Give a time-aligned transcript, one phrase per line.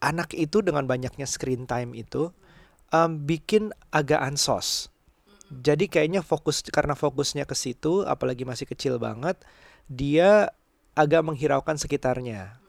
[0.00, 2.32] anak itu dengan banyaknya screen time itu
[2.92, 4.88] um, bikin agak ansos.
[5.50, 9.34] Jadi kayaknya fokus karena fokusnya ke situ, apalagi masih kecil banget,
[9.90, 10.54] dia
[10.94, 12.60] agak menghiraukan sekitarnya.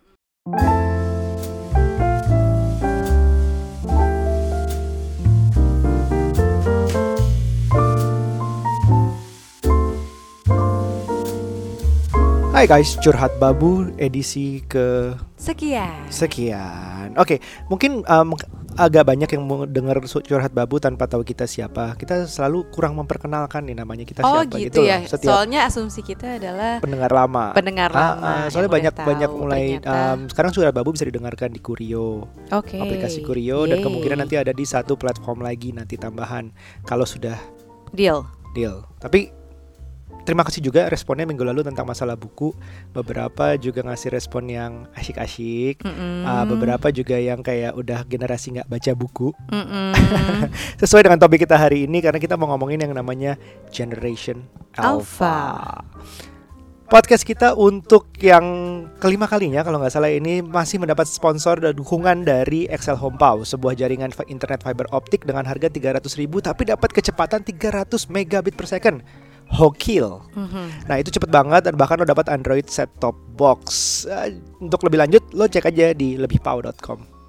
[12.61, 16.05] Hai guys, curhat babu edisi ke Sekian.
[16.13, 17.09] sekian.
[17.17, 17.41] Oke,
[17.73, 18.37] mungkin um,
[18.77, 21.97] agak banyak yang mau dengar curhat babu tanpa tahu kita siapa.
[21.97, 25.01] Kita selalu kurang memperkenalkan nih namanya kita Oh siapa gitu ya.
[25.01, 27.49] loh, Setiap Soalnya asumsi kita adalah pendengar lama.
[27.57, 28.29] pendengar Ah, lama.
[28.29, 29.07] ah, soalnya banyak tahu.
[29.09, 32.77] banyak mulai Ternyata- um, sekarang sudah babu bisa didengarkan di Kurio, Oke.
[32.77, 33.85] aplikasi Kurio dan Yeay.
[33.89, 36.53] kemungkinan nanti ada di satu platform lagi nanti tambahan
[36.85, 37.41] kalau sudah
[37.89, 38.21] deal.
[38.53, 38.85] deal.
[39.01, 39.40] Tapi
[40.23, 42.53] terima kasih juga responnya minggu lalu tentang masalah buku.
[42.91, 45.83] Beberapa juga ngasih respon yang asyik-asyik.
[45.83, 46.25] Mm-mm.
[46.25, 49.29] Ah, beberapa juga yang kayak udah generasi nggak baca buku.
[49.51, 49.91] Mm-mm.
[50.81, 53.37] Sesuai dengan topik kita hari ini karena kita mau ngomongin yang namanya
[53.73, 54.45] Generation
[54.77, 55.83] Alpha.
[55.83, 56.29] Alpha.
[56.91, 58.43] Podcast kita untuk yang
[58.99, 63.47] kelima kalinya kalau nggak salah ini masih mendapat sponsor dan dukungan dari Excel Home Pow,
[63.47, 68.67] sebuah jaringan internet fiber optik dengan harga 300.000 ribu tapi dapat kecepatan 300 megabit per
[68.67, 69.07] second.
[69.51, 70.23] Hokil.
[70.31, 70.87] Mhm.
[70.87, 73.61] Nah itu cepet banget dan bahkan lo dapat Android set top box.
[74.07, 77.21] Eh, untuk lebih lanjut lo cek aja di lebihpow.com.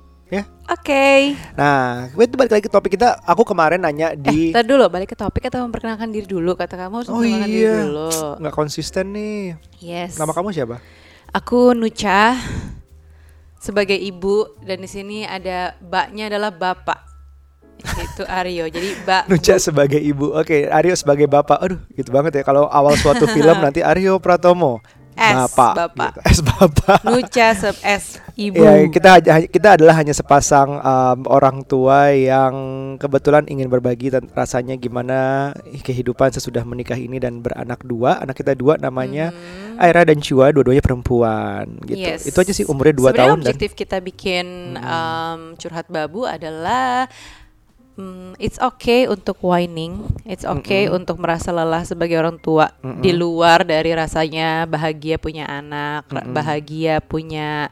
[0.72, 1.36] Oke.
[1.52, 3.20] Nah, itu balik lagi ke topik kita.
[3.28, 6.56] Aku kemarin nanya Eh, di tadi dulu balik ke topik atau memperkenalkan diri dulu.
[6.56, 7.76] Kata kamu harus Oh memperkenalkan iya.
[7.76, 8.10] diri dulu.
[8.40, 9.60] nggak konsisten nih.
[9.84, 10.16] Yes.
[10.16, 10.80] Nama kamu siapa?
[11.36, 12.40] Aku Nucha
[13.60, 17.11] sebagai ibu dan di sini ada baknya adalah bapak.
[17.82, 18.64] Itu Aryo.
[18.70, 20.32] Jadi Mbak Nucha sebagai ibu.
[20.32, 21.58] Oke, Aryo sebagai bapak.
[21.60, 22.42] Aduh, gitu banget ya.
[22.42, 24.80] Kalau awal suatu film nanti Aryo Pratomo.
[25.12, 25.92] S, bapak.
[25.92, 26.12] bapak.
[26.16, 26.20] Gitu.
[26.24, 26.98] S bapak.
[27.04, 28.56] Nucha sub S ibu.
[28.56, 32.54] Ya, kita kita adalah hanya sepasang um, orang tua yang
[32.96, 35.52] kebetulan ingin berbagi ten- rasanya gimana
[35.84, 38.24] kehidupan sesudah menikah ini dan beranak dua.
[38.24, 39.76] Anak kita dua namanya Hmm.
[39.80, 42.00] Aira dan Chua, dua-duanya perempuan gitu.
[42.00, 42.24] Yes.
[42.28, 44.46] Itu aja sih umurnya dua Sebenarnya tahun dan objektif kita bikin
[44.80, 47.08] um, curhat babu adalah
[47.96, 53.64] mm, it's okay untuk whining, it's okay untuk merasa lelah sebagai orang tua di luar
[53.66, 57.68] dari rasanya bahagia punya anak, ra- bahagia punya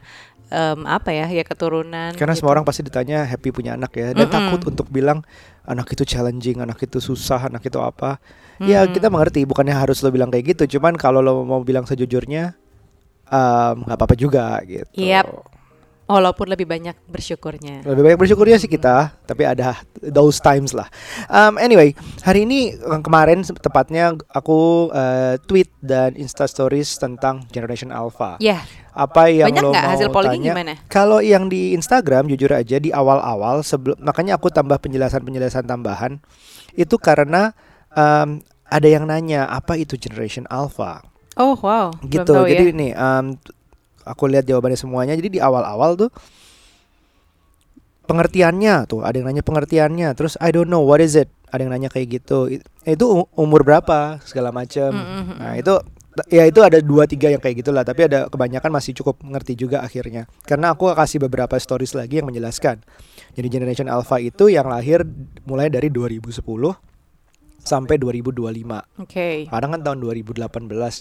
[0.51, 2.13] em, apa ya ya keturunan.
[2.15, 2.45] Karena gitu.
[2.45, 4.35] semua orang pasti ditanya happy punya anak ya dan Mm-mm.
[4.35, 5.25] takut untuk bilang
[5.65, 8.21] anak itu challenging, anak itu susah, anak itu apa.
[8.61, 12.53] Ya kita mengerti bukannya harus lo bilang kayak gitu, cuman kalau lo mau bilang sejujurnya
[13.73, 15.01] nggak apa-apa juga gitu.
[15.01, 15.50] Yap.
[16.11, 17.87] Walaupun lebih banyak bersyukurnya.
[17.87, 20.91] Lebih banyak bersyukurnya sih kita, tapi ada those times lah.
[21.31, 28.35] Um, anyway, hari ini kemarin tepatnya aku eh, tweet dan Insta Stories tentang Generation Alpha.
[28.43, 28.59] Ya,
[28.91, 30.51] Apa yang banyak lo nggak mau hasil tanya?
[30.51, 30.73] gimana?
[30.91, 36.19] Kalau yang di Instagram jujur aja di awal-awal sebelum makanya aku tambah penjelasan-penjelasan tambahan
[36.75, 37.55] itu karena
[37.95, 41.03] em, ada yang nanya apa itu Generation Alpha
[41.39, 42.35] Oh wow, gitu.
[42.43, 42.75] Jadi ya.
[42.75, 43.25] nih em,
[44.03, 45.13] aku lihat jawabannya semuanya.
[45.13, 46.09] Jadi di awal-awal tuh
[48.05, 50.11] pengertiannya tuh ada yang nanya pengertiannya.
[50.17, 51.31] Terus I don't know what is it.
[51.51, 52.51] Ada yang nanya kayak gitu.
[52.51, 54.91] It- Itu umur berapa segala macam.
[54.91, 55.37] Mm-mm.
[55.37, 55.77] Nah itu
[56.27, 57.85] ya itu ada dua tiga yang kayak gitulah.
[57.87, 60.27] Tapi ada kebanyakan masih cukup mengerti juga akhirnya.
[60.43, 62.81] Karena aku kasih beberapa stories lagi yang menjelaskan.
[63.31, 65.07] Jadi Generation Alpha itu yang lahir
[65.47, 66.35] mulai dari 2010
[67.61, 68.41] sampai 2025.
[68.97, 69.45] Oke.
[69.45, 70.49] Kadang kan tahun 2018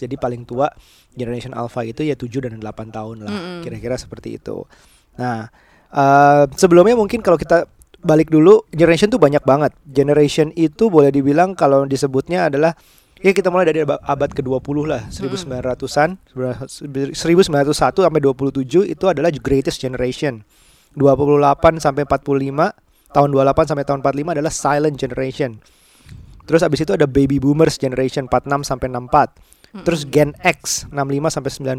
[0.00, 0.68] Jadi paling tua
[1.10, 3.32] Generation Alpha itu ya 7 dan 8 tahun lah.
[3.60, 4.68] Kira-kira seperti itu
[5.16, 5.48] Nah
[5.88, 7.64] eh, Sebelumnya mungkin kalau kita
[8.00, 12.76] balik dulu Generation tuh banyak banget Generation itu boleh dibilang Kalau disebutnya adalah
[13.20, 16.16] Ya kita mulai dari aba- abad ke-20 lah 1900-an
[17.12, 17.12] 1901
[17.76, 20.44] sampai 27 Itu adalah greatest generation
[20.96, 21.36] 28
[21.78, 22.72] sampai 45
[23.10, 25.58] Tahun 28 sampai tahun 45 adalah silent generation
[26.50, 29.86] Terus abis itu ada baby boomers generation 46 sampai 64.
[29.86, 31.78] Terus Gen X 65 sampai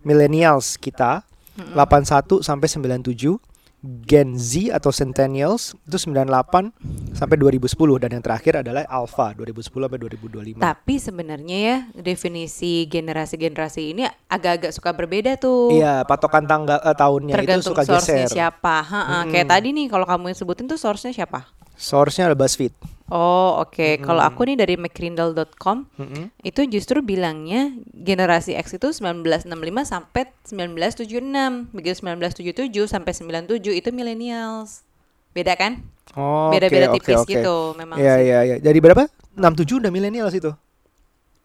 [0.00, 1.28] Millennials kita
[1.76, 3.36] 81 sampai 97.
[3.86, 6.74] Gen Z atau Centennials itu 98
[7.14, 10.58] sampai 2010 dan yang terakhir adalah Alpha 2010 sampai 2025.
[10.58, 15.70] Tapi sebenarnya ya definisi generasi-generasi ini agak-agak suka berbeda tuh.
[15.70, 18.34] Iya, patokan tanggal eh, tahunnya itu Tergantung suka source-nya geser.
[18.34, 18.76] siapa.
[18.82, 21.46] Ha-ha, Kayak tadi nih kalau kamu yang sebutin tuh source-nya siapa?
[21.76, 22.72] Source-nya ada BuzzFeed.
[23.06, 24.02] Oh oke.
[24.02, 26.26] Kalau aku nih dari mcgrindle.com Mm-mm.
[26.42, 29.46] itu justru bilangnya generasi X itu 1965
[29.86, 31.70] sampai 1976.
[31.70, 34.82] Begitu 1977 sampai 97 itu millennials.
[35.30, 35.86] Beda kan?
[36.18, 37.32] Oh, Beda-beda oke, tipis oke, oke.
[37.36, 38.56] gitu memang Iya, iya, iya.
[38.58, 39.06] Dari berapa?
[39.38, 40.50] 67 udah millennials itu.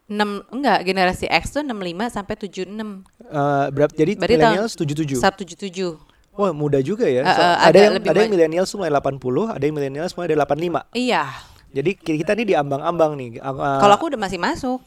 [0.10, 0.18] 6
[0.51, 3.06] enggak, generasi X tuh 65 sampai 76.
[3.22, 3.92] Eh berapa?
[3.94, 5.22] Jadi Berarti tahun millennials 77.
[5.22, 6.11] 177.
[6.31, 7.28] Wah muda juga ya.
[7.28, 10.28] Uh, So, uh, ada agak yang ada yang milenial mulai 80, ada yang milenial mulai
[10.31, 10.81] dari 85.
[10.95, 11.24] Iya.
[11.72, 13.39] Jadi kita nih di ambang-ambang nih.
[13.39, 14.80] Uh, Kalau aku udah masih masuk.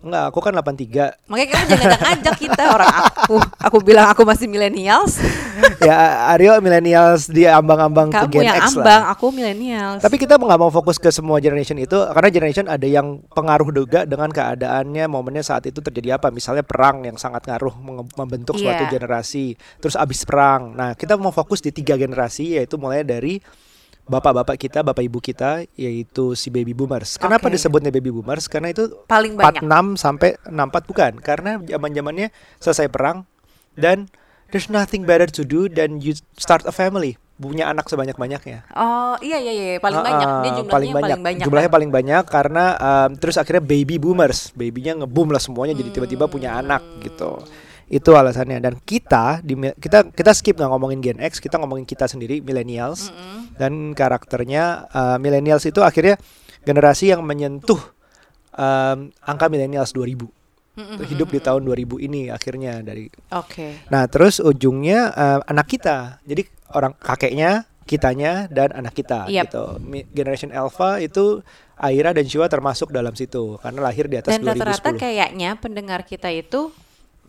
[0.00, 1.28] Enggak, aku kan 83.
[1.28, 3.36] Makanya kamu jangan ngajak kita orang aku.
[3.60, 5.20] Aku bilang aku masih millennials.
[5.86, 9.12] ya Aryo milenials di ambang-ambang ke Kamu Gen yang X ambang, lah.
[9.12, 10.00] aku millennials.
[10.00, 14.08] Tapi kita nggak mau fokus ke semua generation itu karena generation ada yang pengaruh juga
[14.08, 16.32] dengan keadaannya momennya saat itu terjadi apa.
[16.32, 17.76] Misalnya perang yang sangat ngaruh
[18.16, 18.92] membentuk suatu Iya.
[18.96, 19.52] generasi.
[19.78, 20.72] Terus abis perang.
[20.72, 23.36] Nah kita mau fokus di tiga generasi yaitu mulai dari
[24.10, 27.14] bapak-bapak kita, bapak ibu kita yaitu si baby boomers.
[27.14, 27.54] Kenapa Oke.
[27.54, 28.50] disebutnya baby boomers?
[28.50, 29.62] Karena itu paling banyak.
[29.62, 32.28] 46 sampai 64 bukan karena zaman-zamannya
[32.58, 33.22] selesai perang
[33.78, 34.10] dan
[34.50, 39.40] there's nothing better to do than you start a family punya anak sebanyak-banyaknya Oh, iya
[39.40, 40.28] iya iya, paling banyak.
[40.28, 41.08] Dia Ah, jumlahnya paling banyak.
[41.08, 41.76] Paling banyak jumlahnya kan?
[41.78, 46.60] paling banyak karena um, terus akhirnya baby boomers babynya ngeboom lah semuanya jadi tiba-tiba punya
[46.60, 47.40] anak gitu
[47.90, 52.06] itu alasannya dan kita di kita kita skip nggak ngomongin Gen X kita ngomongin kita
[52.06, 53.58] sendiri millennials Mm-mm.
[53.58, 56.14] dan karakternya uh, millennials itu akhirnya
[56.62, 57.82] generasi yang menyentuh
[58.54, 60.22] um, angka millennials 2000
[60.78, 63.90] Mm-mm, hidup di tahun 2000 ini akhirnya dari Oke.
[63.90, 66.22] Nah, terus ujungnya eh, anak kita.
[66.22, 69.50] Jadi orang kakeknya, kitanya dan anak kita Yap.
[69.50, 69.64] gitu.
[70.14, 71.42] Generation Alpha itu
[71.74, 75.02] Aira dan Shiva termasuk dalam situ karena lahir di atas Dan rata-rata 2010.
[75.02, 76.70] kayaknya pendengar kita itu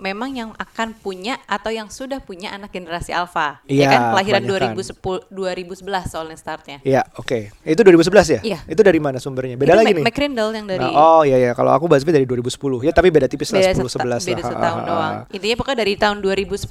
[0.02, 3.62] memang yang akan punya atau yang sudah punya anak generasi alfa.
[3.64, 4.02] Iya, ya kan?
[4.12, 4.76] Kelahiran kebanyakan.
[4.82, 6.78] 2010 2011 soalnya startnya.
[6.82, 7.54] Iya, oke.
[7.62, 8.40] Itu 2011 ya?
[8.42, 8.60] Iya.
[8.66, 9.54] Itu dari mana sumbernya?
[9.56, 10.06] Beda Itu lagi Mac- nih.
[10.10, 12.50] McCrindle yang dari Nah, oh iya ya, kalau aku bahasnya dari 2010.
[12.82, 14.50] Ya tapi beda tipis lah beda, 10 seta- 11 beda lah.
[14.50, 15.14] setahun Ah, ah, doang.
[15.32, 16.66] Intinya pokoknya dari tahun 2010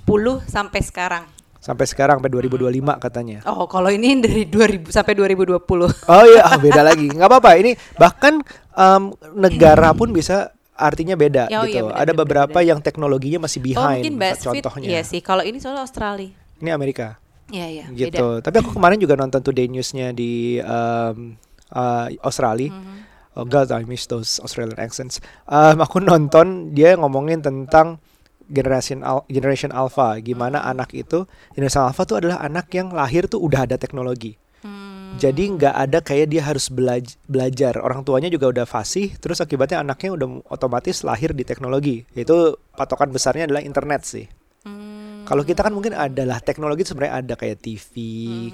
[0.45, 1.25] sampai sekarang.
[1.57, 3.39] Sampai sekarang sampai 2025 katanya.
[3.45, 5.87] Oh, kalau ini dari 2000 sampai 2020.
[6.09, 7.07] Oh iya, ah, beda lagi.
[7.07, 7.51] nggak apa-apa.
[7.55, 8.43] Ini bahkan
[8.73, 9.03] em,
[9.37, 10.51] negara pun bisa
[10.81, 11.87] artinya beda oh iya, gitu.
[11.93, 12.71] benar, Ada benar, beberapa benar.
[12.73, 14.01] yang teknologinya masih oh, behind.
[14.01, 14.65] mungkin BuzzFeed.
[14.65, 14.89] contohnya.
[14.89, 15.21] Iya sih.
[15.21, 16.33] Kalau ini soalnya Australia.
[16.61, 17.21] Ini Amerika.
[17.51, 17.99] Iya, iya, beda.
[17.99, 18.29] gitu.
[18.47, 21.35] Tapi aku kemarin juga nonton Today News-nya di um,
[21.75, 22.71] uh, Australia.
[22.71, 22.99] Mhm.
[23.39, 25.23] Oh God, I miss those Australian accents.
[25.47, 28.03] Um, aku nonton dia ngomongin tentang
[28.51, 30.75] generation al generation alpha, gimana Hmm.
[30.77, 31.25] anak itu
[31.55, 34.35] generation alpha tuh adalah anak yang lahir tuh udah ada teknologi.
[34.67, 35.00] Hmm.
[35.17, 37.81] Jadi nggak ada kayak dia harus belaj- belajar.
[37.83, 42.07] Orang tuanya juga udah fasih, terus akibatnya anaknya udah otomatis lahir di teknologi.
[42.15, 44.27] Itu patokan besarnya adalah internet sih.
[44.63, 45.27] Hmm.
[45.27, 47.93] Kalau kita kan mungkin adalah teknologi sebenarnya ada kayak TV,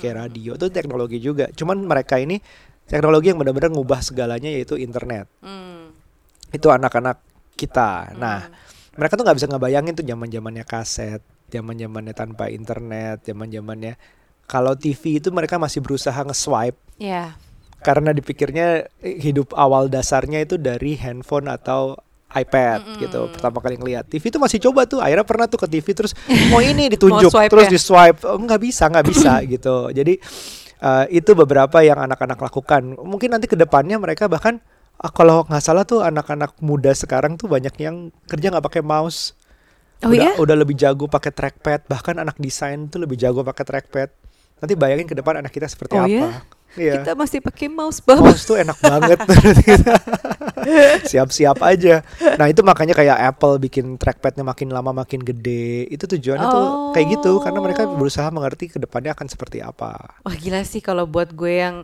[0.00, 1.50] kayak radio itu teknologi juga.
[1.52, 2.40] Cuman mereka ini
[2.86, 5.26] teknologi yang benar-benar ngubah segalanya yaitu internet.
[5.42, 5.92] Hmm.
[6.54, 7.20] Itu anak-anak
[7.58, 8.14] kita.
[8.14, 8.46] Nah,
[8.94, 11.20] mereka tuh nggak bisa ngebayangin tuh zaman zamannya kaset,
[11.50, 13.98] zaman zamannya tanpa internet, zaman zamannya
[14.46, 16.78] kalau TV itu mereka masih berusaha nge-swipe.
[16.96, 17.36] Ya.
[17.84, 21.94] karena dipikirnya eh, hidup awal dasarnya itu dari handphone atau
[22.34, 24.10] iPad gitu pertama kali ngeliat.
[24.10, 26.12] TV itu masih coba tuh akhirnya pernah tuh ke TV terus
[26.50, 27.72] mau ini ditunjuk swipe terus ya?
[27.72, 29.76] di swipe oh, nggak bisa nggak bisa gitu.
[29.94, 30.18] Jadi
[30.82, 32.98] eh, itu beberapa yang anak-anak lakukan.
[32.98, 34.58] Mungkin nanti ke depannya mereka bahkan
[34.98, 39.36] ah, kalau nggak salah tuh anak-anak muda sekarang tuh banyak yang kerja nggak pakai mouse.
[40.04, 40.32] Oh udah, iya?
[40.36, 41.86] udah lebih jago pakai trackpad.
[41.86, 44.25] Bahkan anak desain tuh lebih jago pakai trackpad
[44.56, 46.28] nanti bayangin ke depan anak kita seperti Oh apa ya?
[46.76, 46.92] Iya.
[47.00, 48.20] Kita masih pakai mouse, Bab.
[48.20, 49.16] Mouse tuh enak banget
[51.08, 52.04] Siap-siap aja
[52.36, 57.06] Nah itu makanya kayak Apple bikin trackpadnya makin lama makin gede Itu tujuannya tuh kayak
[57.14, 57.94] gitu Karena mereka Oh.
[57.94, 61.76] berusaha mengerti ke depannya akan seperti apa Wah gila sih kalau buat gue yang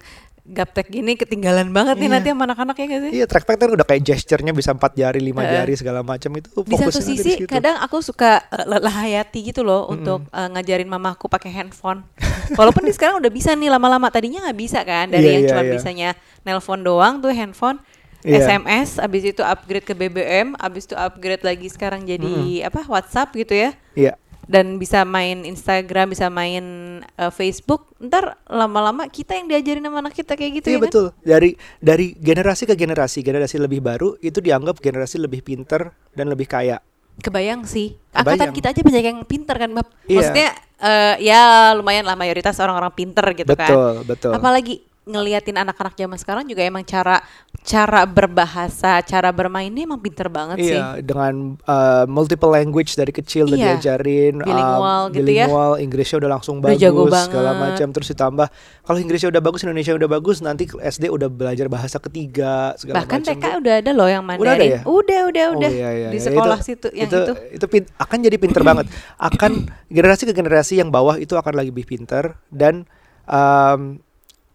[0.42, 2.14] gaptek gini ketinggalan banget nih Iya.
[2.18, 3.10] nanti sama anak-anak ya gak sih?
[3.14, 6.74] Iya trackpad kan udah kayak gesturenya bisa empat jari, lima jari segala macam itu Di
[6.74, 11.30] satu di sisi kadang aku suka eh, lelah hayati gitu loh untuk eh, ngajarin mamaku
[11.30, 12.02] pakai handphone.
[12.58, 15.50] Walaupun di sekarang udah bisa nih lama-lama tadinya nggak bisa kan dari Iya, yang iya,
[15.54, 15.72] cuma iya.
[15.78, 16.08] bisanya
[16.42, 17.78] nelpon doang tuh handphone.
[18.22, 18.46] Iya.
[18.46, 23.50] SMS, abis itu upgrade ke BBM, abis itu upgrade lagi sekarang jadi apa WhatsApp gitu
[23.50, 24.14] ya, Iya
[24.50, 26.64] dan bisa main Instagram, bisa main
[27.04, 27.94] eh, Facebook.
[28.02, 30.84] Ntar lama-lama kita yang diajarin sama anak kita kayak gitu Iya ya kan?
[30.90, 31.06] betul.
[31.22, 36.50] Dari dari generasi ke generasi, generasi lebih baru itu dianggap generasi lebih pinter dan lebih
[36.50, 36.82] kaya.
[37.22, 37.94] Kebayang sih.
[38.16, 38.54] Angkatan Kebayang.
[38.56, 39.86] kita aja banyak yang pinter kan, Bab.
[40.08, 40.16] Iya.
[40.18, 40.48] Maksudnya
[40.82, 41.42] eh, ya
[41.78, 43.68] lumayan lah mayoritas orang-orang pinter gitu kan.
[43.70, 44.32] betul, betul.
[44.34, 47.18] Apalagi ngeliatin anak-anak zaman sekarang juga emang cara
[47.58, 50.74] cara berbahasa, cara bermainnya emang pinter banget sih.
[50.74, 53.66] Iya, dengan uh, multiple language dari kecil udah Iya.
[53.76, 55.46] diajarin um, Bilingual gitu ya.
[55.46, 57.62] bilingual, Inggrisnya udah langsung Udah bagus jago segala banget.
[57.64, 58.46] macam terus ditambah
[58.82, 63.18] kalau Inggrisnya udah bagus, Indonesia udah bagus, nanti SD udah belajar bahasa ketiga segala Bahkan
[63.20, 63.34] macam.
[63.34, 64.42] TK udah ada loh yang Mandarin.
[64.42, 64.80] Udah ada ya?
[64.84, 65.70] Udah, udah, Oh, udah.
[65.72, 66.24] iya, iya, Di iya.
[66.24, 67.32] sekolah situ yang itu.
[67.52, 68.86] itu pin- akan jadi pinter banget.
[69.16, 69.52] Akan
[69.88, 72.86] generasi ke generasi yang bawah itu akan lagi lebih pinter dan
[73.24, 73.98] um,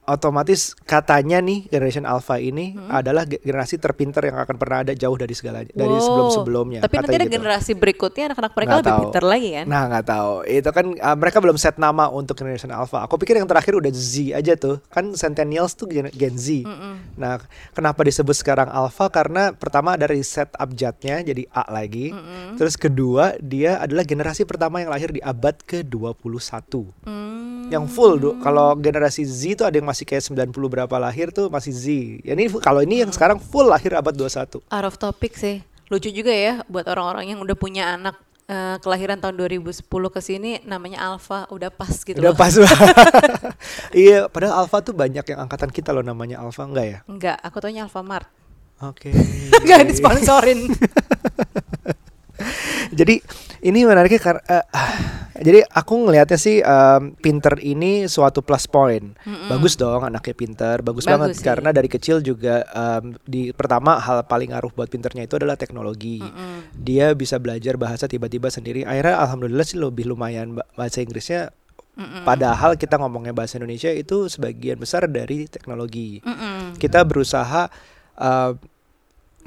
[0.08, 2.88] otomatis katanya nih generation alpha ini Hmm.
[2.90, 6.02] adalah ge- generasi terpintar yang akan pernah ada jauh dari segalanya dari Wow.
[6.02, 6.80] sebelum-sebelumnya.
[6.80, 7.36] Tapi nanti ada gitu.
[7.36, 9.04] generasi berikutnya anak-anak mereka Nggak lebih tahu.
[9.04, 9.66] pintar lagi kan?
[9.68, 13.04] Nah nggak tahu itu kan uh, mereka belum set nama untuk generation alpha.
[13.04, 16.64] Aku pikir yang terakhir udah Z aja tuh kan centennials tuh gen, Gen Z.
[17.14, 22.16] Nah kenapa disebut sekarang alpha karena pertama ada riset abjadnya jadi A lagi.
[22.56, 27.57] Terus kedua dia adalah generasi pertama yang lahir di abad ke 21 Hmm.
[27.68, 31.48] Yang full du- kalau generasi Z tuh ada yang masih kayak 90 berapa lahir tuh
[31.48, 31.86] masih Z.
[32.22, 34.64] Ya ini kalau ini yang sekarang full lahir abad 21.
[34.64, 35.60] Out of topic sih.
[35.88, 40.60] Lucu juga ya buat orang-orang yang udah punya anak eh, kelahiran tahun 2010 ke sini
[40.64, 42.38] namanya Alpha udah pas gitu Udah loh.
[42.38, 42.52] pas.
[43.90, 47.00] Iya, padahal Alpha tuh banyak yang angkatan kita loh namanya Alpha enggak ya?
[47.06, 48.28] Enggak, aku taunya Alfamart.
[48.78, 49.10] Oke.
[49.64, 50.70] Enggak disponsorin.
[52.92, 53.20] jadi
[53.60, 54.42] ini menariknya karena
[55.38, 59.14] jadi aku ngelihatnya sih em, pinter ini suatu plus point.
[59.50, 61.46] Bagus dong anaknya pinter, bagus, Bagus banget sih.
[61.46, 66.22] karena dari kecil juga em, di pertama hal paling ngaruh buat pinternya itu adalah teknologi.
[66.74, 68.82] Dia bisa belajar bahasa tiba-tiba sendiri.
[68.82, 71.54] Akhirnya alhamdulillah sih lebih lumayan ba- bahasa Inggrisnya.
[71.98, 76.22] Padahal kita ngomongnya bahasa Indonesia itu sebagian besar dari teknologi.
[76.22, 76.78] Mm-mm.
[76.78, 77.66] Kita berusaha
[78.16, 78.52] eh,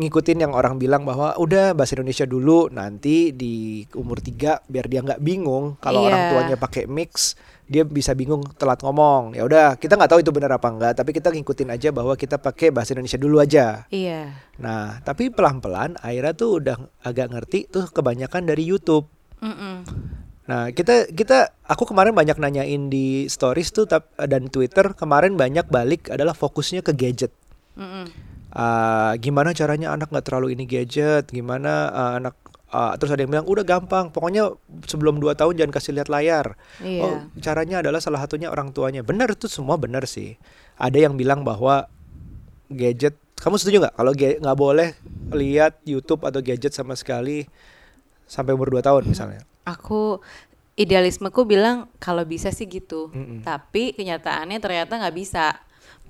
[0.00, 5.04] ngikutin yang orang bilang bahwa udah bahasa Indonesia dulu nanti di umur tiga biar dia
[5.04, 6.30] nggak bingung kalau orang Iya.
[6.32, 7.36] tuanya pakai mix
[7.70, 11.12] dia bisa bingung telat ngomong ya udah kita nggak tahu itu benar apa enggak tapi
[11.12, 14.32] kita ngikutin aja bahwa kita pakai bahasa Indonesia dulu aja Iya.
[14.56, 19.04] nah tapi pelan-pelan Aira tuh udah agak ngerti tuh kebanyakan dari YouTube
[19.38, 19.84] Mm-mm.
[20.44, 23.86] Nah, kita kita aku kemarin banyak nanyain di stories tuh
[24.18, 27.30] dan Twitter kemarin banyak balik adalah fokusnya ke gadget.
[27.78, 28.10] Mm-mm.
[28.50, 31.30] Ah, gimana caranya anak nggak terlalu ini gadget?
[31.30, 32.34] Gimana ah, anak
[32.70, 34.54] ah, terus ada yang bilang udah gampang, pokoknya
[34.86, 36.46] sebelum 2 tahun jangan kasih lihat layar.
[36.82, 37.02] Iya.
[37.06, 39.06] Oh, caranya adalah salah satunya orang tuanya.
[39.06, 40.34] Benar itu semua benar sih.
[40.78, 41.86] Ada yang bilang bahwa
[42.70, 44.88] gadget, kamu setuju nggak kalau ga- nggak boleh
[45.34, 47.46] lihat YouTube atau gadget sama sekali
[48.26, 49.42] sampai umur 2 tahun misalnya?
[49.66, 50.22] Aku
[50.78, 53.10] idealismeku bilang kalau bisa sih gitu.
[53.12, 53.42] Mm-mm.
[53.44, 55.58] Tapi kenyataannya ternyata nggak bisa.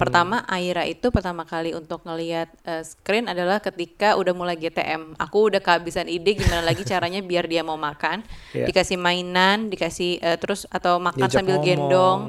[0.00, 0.49] Pertama, Mm.
[0.50, 5.12] Aira itu pertama kali untuk ngelihat eh, screen adalah ketika udah mulai GTM.
[5.14, 8.25] Aku udah kehabisan ide gimana lagi caranya biar dia mau makan.
[8.50, 8.64] Iya.
[8.64, 11.69] Dikasih mainan, dikasih eh, terus atau makan Diajak sambil ngomong.
[11.69, 12.21] gendong.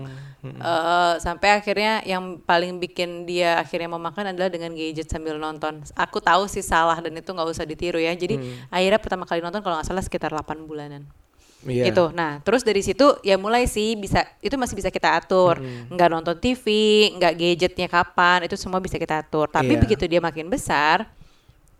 [0.41, 5.85] Eh, sampai akhirnya yang paling bikin dia akhirnya mau makan adalah dengan gadget sambil nonton.
[5.93, 8.09] Aku tahu sih salah dan itu nggak usah ditiru ya.
[8.11, 8.73] Jadi Hmm.
[8.73, 11.05] Aira pertama kali nonton kalau nggak salah sekitar 8 bulanan
[11.61, 11.93] Iya.
[11.93, 12.09] gitu.
[12.09, 15.61] Nah, terus dari situ ya mulai sih bisa itu masih bisa kita atur.
[15.89, 16.65] Nggak nonton TV,
[17.17, 19.45] nggak gadgetnya kapan, itu semua bisa kita atur.
[19.45, 19.81] Tapi Iya.
[19.81, 21.05] begitu dia makin besar,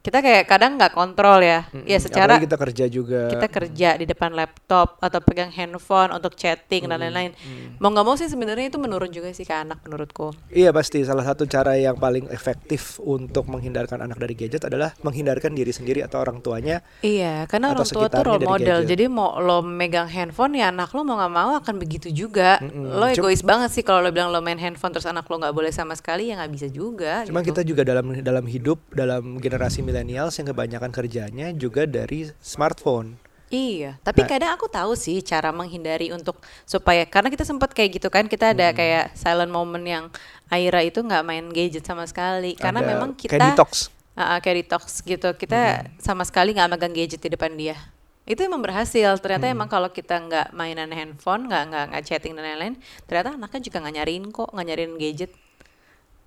[0.02, 1.70] kita kayak kadang nggak kontrol ya.
[1.86, 3.22] Ya secara Apalagi kita kerja juga.
[3.30, 7.38] kita kerja di depan laptop atau pegang handphone untuk chatting dan lain-lain.
[7.78, 10.34] Mau nggak mau sih sebenarnya itu menurun juga sih ke anak menurutku.
[10.50, 15.54] Iya pasti salah satu cara yang paling efektif untuk menghindarkan anak dari gadget adalah menghindarkan
[15.54, 16.82] diri sendiri atau orang tuanya.
[17.06, 18.82] Iya, karena orang tua tuh role model.
[18.82, 18.90] gadget.
[18.90, 22.58] Jadi mau lo megang handphone ya anak lo mau nggak mau akan begitu juga.
[22.74, 25.54] Lo Cum- egois banget sih kalau lo bilang lo main handphone terus anak lo nggak
[25.54, 27.22] boleh sama sekali ya nggak bisa juga.
[27.30, 27.54] Cuma gitu.
[27.54, 33.20] kita juga dalam dalam hidup dalam generasi milenials yang kebanyakan kerjanya juga dari smartphone.
[33.52, 34.30] Iya, tapi Nah.
[34.32, 38.56] kadang aku tahu sih cara menghindari untuk supaya karena kita sempat kayak gitu kan kita
[38.56, 40.08] ada kayak silent moment yang
[40.48, 42.56] Aira itu nggak main gadget sama sekali.
[42.56, 43.92] Karena Ada memang kita kayak detox.
[44.16, 45.36] Ah, kayak detox gitu.
[45.36, 47.76] Kita sama sekali nggak megang gadget di depan dia.
[48.24, 49.20] Itu emang berhasil.
[49.20, 53.60] Ternyata emang kalau kita nggak mainan handphone nggak nggak nggak chatting dan lain-lain ternyata anaknya
[53.68, 55.32] juga nggak nyariin kok nggak nyariin gadget.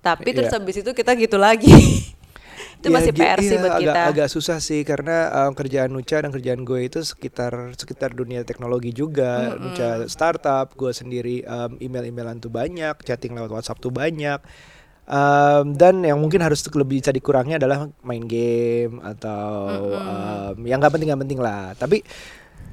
[0.05, 0.61] Tapi terus Iya.
[0.61, 1.73] habis itu kita gitu lagi
[2.85, 5.51] itu Iya, masih gi- PR sih iya, buat agak, kita Agak susah sih karena um,
[5.57, 9.57] kerjaan Nucha dan kerjaan gue itu sekitar sekitar dunia teknologi juga.
[9.57, 14.37] Nucha startup, gue sendiri um, email-emailan tuh banyak, chatting lewat WhatsApp tuh banyak.
[15.05, 19.53] Um, dan yang mungkin harus lebih bisa dikurangi adalah main game atau
[19.93, 21.73] um, yang nggak penting nggak penting lah.
[21.73, 22.01] Tapi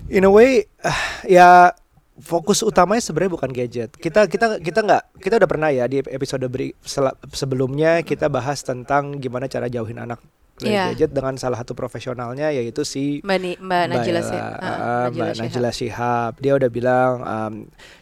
[0.08, 1.72] in a way ah, ya
[2.20, 3.96] fokus utamanya sebenarnya bukan gadget.
[3.96, 8.60] Kita kita kita nggak kita udah pernah ya di episode beri, sel- sebelumnya kita bahas
[8.60, 10.20] tentang gimana cara jauhin anak
[10.64, 10.92] Iya.
[10.92, 15.06] gadget dengan salah satu profesionalnya yaitu si mbak Ni, mbak Najila Ella, sih ah, Ah,
[15.08, 15.42] Mbak Shihab.
[15.42, 16.32] Najila Shihab.
[16.38, 17.54] Dia udah bilang um,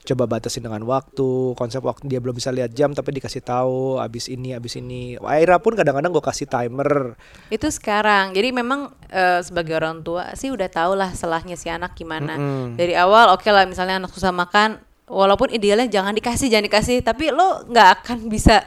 [0.03, 4.29] coba batasin dengan waktu, konsep waktu dia belum bisa lihat jam tapi dikasih tahu abis
[4.29, 5.15] ini abis ini.
[5.23, 7.15] Aira pun kadang-kadang gue kasih timer.
[7.49, 11.95] itu sekarang jadi memang eh, sebagai orang tua sih udah tau lah salahnya si anak
[11.95, 12.75] gimana Mm-mm.
[12.75, 17.31] dari awal oke lah misalnya anak susah makan walaupun idealnya jangan dikasih jangan dikasih tapi
[17.31, 18.63] lo nggak akan bisa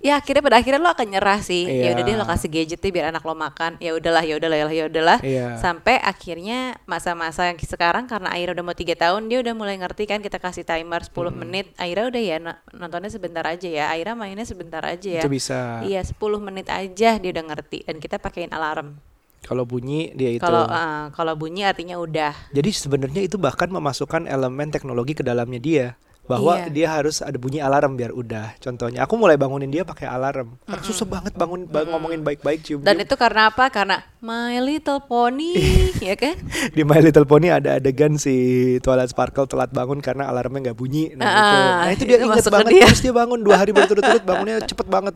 [0.00, 1.64] ya akhirnya pada akhirnya lo akan nyerah sih.
[1.64, 1.90] Ya Iya.
[1.94, 3.76] udah deh lo kasih gadget deh biar anak lo makan.
[3.78, 5.18] Ya udahlah ya udahlah ya udahlah.
[5.20, 5.56] Iya.
[5.56, 10.04] sampai akhirnya masa-masa yang sekarang karena Aira udah mau tiga tahun dia udah mulai ngerti
[10.04, 11.70] kan kita kasih timer 10 menit.
[11.76, 13.88] Aira udah ya no- nontonnya sebentar aja ya.
[13.88, 15.22] Aira mainnya sebentar aja ya.
[15.22, 15.80] Itu bisa.
[15.82, 17.84] iya 10 menit aja dia udah ngerti.
[17.84, 18.96] Dan kita pakein alarm.
[19.40, 20.38] Kalau bunyi dia itu.
[20.38, 22.52] kalau eh, kalau bunyi artinya udah.
[22.52, 25.86] Jadi sebenarnya itu bahkan memasukkan elemen teknologi ke dalamnya dia
[26.30, 26.70] bahwa Iya.
[26.70, 28.54] dia harus ada bunyi alarm biar udah.
[28.56, 30.54] Contohnya aku mulai bangunin dia pakai alarm.
[30.62, 32.80] Karena susah banget bangun ba- ngomongin baik-baik cium.
[32.80, 35.58] dan itu karena apa karena My Little Pony
[36.02, 36.38] ya kan
[36.70, 38.34] di My Little Pony ada adegan si
[38.78, 41.10] Twilight Sparkle telat bangun karena alarmnya nggak bunyi.
[41.12, 41.34] Nah, itu.
[41.50, 42.86] Ah, Nah, itu dia itu inget banget dia.
[42.86, 45.14] terus dia bangun dua hari berturut-turut bangunnya cepet banget.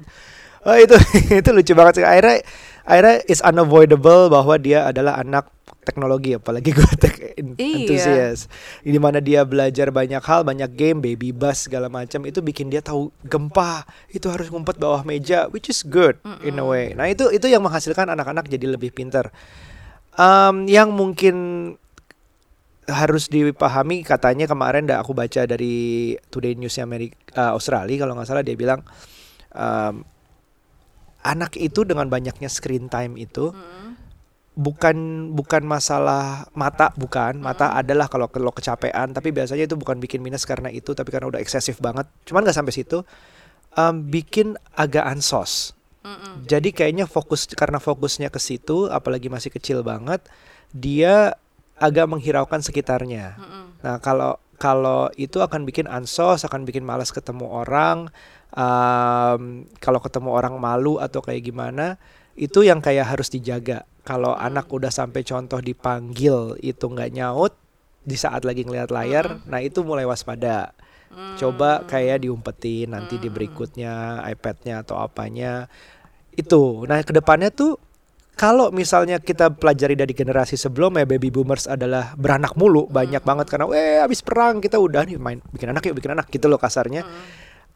[0.60, 0.96] Oh, itu
[1.40, 2.04] itu lucu banget sih.
[2.04, 2.40] Akhirnya
[2.84, 5.48] akhirnya is unavoidable bahwa dia adalah anak
[5.84, 7.76] teknologi apalagi gue tech Iya.
[7.84, 8.42] enthusiast.
[8.80, 12.80] Di mana dia belajar banyak hal, banyak game, baby bus segala macam itu bikin dia
[12.80, 16.14] tahu gempa, itu harus ngumpet bawah meja which is good
[16.46, 16.94] in a way.
[16.94, 19.34] Nah, itu itu yang menghasilkan anak-anak jadi lebih pintar.
[20.14, 21.34] Em, yang mungkin
[22.86, 28.44] harus dipahami katanya kemarin dah aku baca dari Today News Amerika Australia kalau nggak salah
[28.44, 28.84] dia bilang
[29.50, 30.04] em,
[31.24, 33.50] anak itu dengan banyaknya screen time itu
[34.54, 37.40] bukan bukan masalah mata bukan.
[37.42, 41.26] Mata adalah kalau kalau kecapean tapi biasanya itu bukan bikin minus karena itu tapi karena
[41.32, 42.06] udah eksesif banget.
[42.28, 43.02] Cuman nggak sampai situ.
[43.74, 45.74] Em, bikin agak ansos.
[46.44, 50.20] Jadi kayaknya fokus karena fokusnya ke situ apalagi masih kecil banget
[50.76, 51.32] dia
[51.80, 53.40] agak menghiraukan sekitarnya.
[53.80, 58.12] Nah kalau kalau itu akan bikin ansos akan bikin malas ketemu orang
[58.54, 61.98] Em, kalau ketemu orang malu atau kayak gimana
[62.38, 63.82] itu yang kayak harus dijaga.
[64.06, 67.58] Kalau anak udah sampai contoh dipanggil itu nggak nyaut
[68.04, 70.70] di saat lagi ngeliat layar nah itu mulai waspada.
[71.14, 75.66] Coba kayak diumpetin nanti di berikutnya iPadnya atau apanya.
[76.34, 76.86] Itu.
[76.86, 77.78] Nah ke depannya tuh
[78.34, 83.66] kalau misalnya kita pelajari dari generasi sebelumnya baby boomers adalah beranak mulu banyak banget karena
[83.70, 87.06] eh habis perang kita udah nih main bikin anak yuk bikin anak gitu loh kasarnya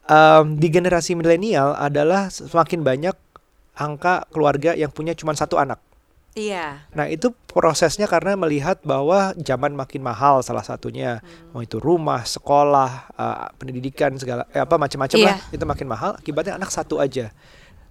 [0.09, 3.13] Em, di generasi milenial adalah semakin banyak
[3.77, 5.77] angka keluarga yang punya cuma satu anak
[6.33, 11.21] iya Nah itu prosesnya karena melihat bahwa zaman makin mahal salah satunya
[11.53, 15.27] mau itu rumah, sekolah, eh, pendidikan segala eh, apa macam-macam Iya.
[15.29, 16.11] lah itu makin mahal.
[16.17, 17.29] Akibatnya anak satu aja.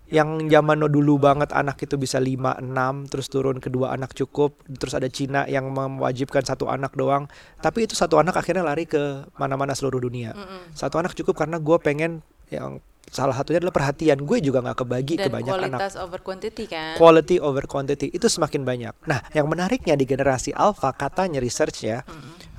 [0.09, 4.57] Yang zaman dulu banget anak itu bisa 5, 6 terus turun kedua anak cukup.
[4.65, 7.29] Terus ada Cina yang mewajibkan satu anak doang.
[7.61, 10.33] Tapi itu satu anak akhirnya lari ke mana-mana seluruh dunia.
[10.73, 15.17] Satu anak cukup karena gue pengen yang salah satunya adalah perhatian gue juga nggak kebagi
[15.17, 18.93] ke dan banyak anak kualitas over quantity kan quality over quantity itu semakin banyak.
[19.09, 22.05] Nah, yang menariknya di generasi alpha katanya research ya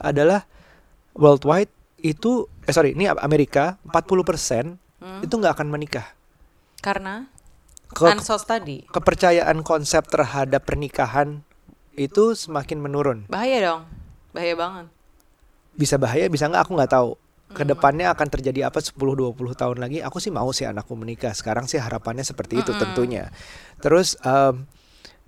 [0.01, 0.49] adalah
[1.13, 1.69] worldwide
[2.01, 6.17] itu eh sorry ini Amerika 40% itu nggak akan menikah.
[6.79, 7.27] karena
[7.89, 11.41] Ke- ansos tadi kepercayaan konsep terhadap pernikahan
[11.93, 13.19] itu semakin menurun.
[13.28, 13.82] bahaya dong
[14.32, 14.86] bahaya banget
[15.73, 17.10] Bisa bahaya, bisa nggak aku nggak tahu.
[17.49, 20.04] Ke depannya akan terjadi apa 10-20 tahun lagi?
[20.04, 21.32] Aku sih mau sih anakku menikah.
[21.34, 23.32] Sekarang sih harapannya seperti itu tentunya.
[23.80, 24.67] Terus em,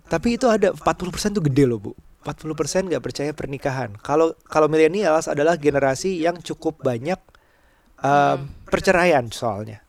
[0.06, 1.92] tapi itu ada 40% tuh gede loh bu.
[2.22, 3.96] 40% nggak percaya pernikahan.
[3.98, 7.18] Kalau kalau millennials adalah generasi yang cukup banyak
[7.98, 9.80] em, perceraian soalnya.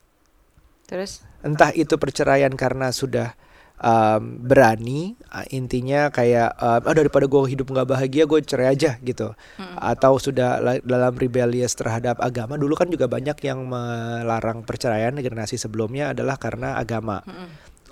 [0.84, 3.36] terus Entah itu perceraian karena sudah
[3.76, 8.96] em, berani, uh, intinya kayak em, ah daripada gue hidup nggak bahagia gue cerai aja
[9.04, 9.36] gitu.
[9.76, 12.56] Atau sudah la- dalam rebellious terhadap agama.
[12.56, 17.20] Dulu kan juga banyak yang melarang perceraian generasi sebelumnya adalah karena agama.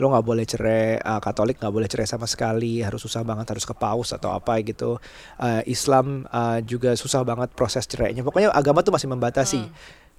[0.00, 3.68] Lo nggak boleh cerai, uh, Katolik nggak boleh cerai sama sekali, harus susah banget harus
[3.68, 4.96] ke paus atau apa gitu.
[5.36, 8.24] Uh, Islam uh, juga susah banget proses cerainya.
[8.24, 9.60] Pokoknya agama tuh masih membatasi.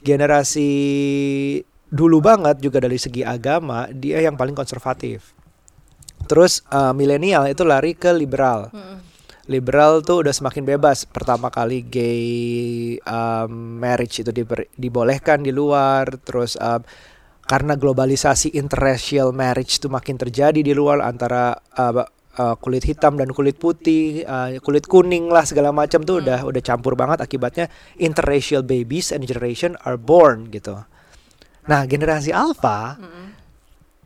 [0.05, 0.69] Generasi
[1.93, 5.37] dulu banget juga dari segi agama dia yang paling konservatif.
[6.25, 8.73] Terus uh, milenial itu lari ke liberal.
[9.45, 11.03] Liberal tuh udah semakin bebas.
[11.03, 12.23] Pertama kali gay
[13.03, 16.07] um, marriage itu diber- dibolehkan di luar.
[16.23, 16.81] Terus um,
[17.43, 22.07] karena globalisasi interracial marriage itu makin terjadi di luar antara uh,
[22.39, 26.61] uh, kulit hitam dan kulit putih, uh, kulit kuning lah segala macam tuh udah udah
[26.63, 27.19] campur banget.
[27.19, 27.67] Akibatnya
[27.99, 30.87] interracial babies and generation are born gitu.
[31.63, 32.99] Nah generasi alpha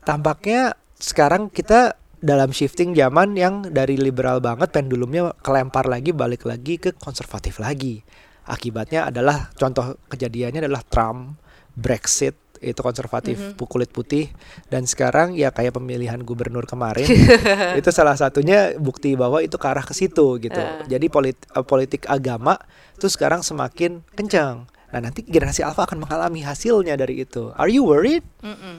[0.02, 6.76] tampaknya sekarang kita dalam shifting zaman yang dari liberal banget pendulumnya kelempar lagi balik lagi
[6.76, 8.02] ke konservatif lagi.
[8.43, 11.36] Akibatnya adalah contoh kejadiannya adalah Trump,
[11.74, 14.34] Brexit itu konservatif pu- kulit putih
[14.65, 17.06] dan sekarang ya kayak pemilihan gubernur kemarin
[17.78, 20.58] itu salah satunya bukti bahwa itu ke arah ke situ gitu.
[20.89, 22.58] Jadi polit- eh, politik agama
[22.98, 24.65] itu sekarang semakin kencang.
[24.88, 27.52] Nah, nanti generasi alpha akan mengalami hasilnya dari itu.
[27.56, 28.23] Are you worried?
[28.39, 28.78] Mm-mm.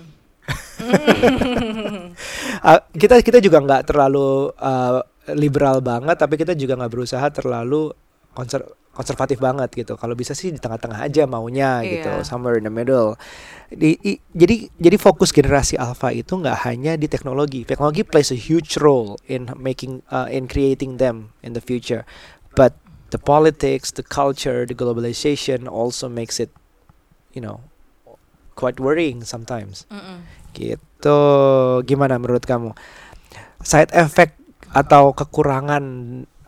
[2.65, 5.01] Uh, kita kita juga nggak terlalu uh,
[5.37, 7.93] liberal banget, tapi kita juga nggak berusaha terlalu
[8.33, 8.65] konser
[8.97, 9.95] konservatif banget gitu.
[9.95, 12.27] Kalau bisa sih di tengah-tengah aja maunya gitu, Iya.
[12.27, 13.15] somewhere in the middle.
[13.71, 17.63] Di, i- jadi jadi fokus generasi alpha itu nggak hanya di teknologi.
[17.63, 22.03] Teknologi plays a huge role in making uh, in creating them in the future,
[22.59, 22.75] but
[23.11, 26.53] the politics, the culture, the globalization also makes it,
[27.33, 27.65] you know,
[28.59, 29.87] quite worrying sometimes.
[29.89, 30.27] Mm-mm.
[30.53, 31.21] gitu.
[31.87, 32.75] Gimana menurut kamu?
[33.63, 34.39] Side effect
[34.75, 35.85] atau kekurangan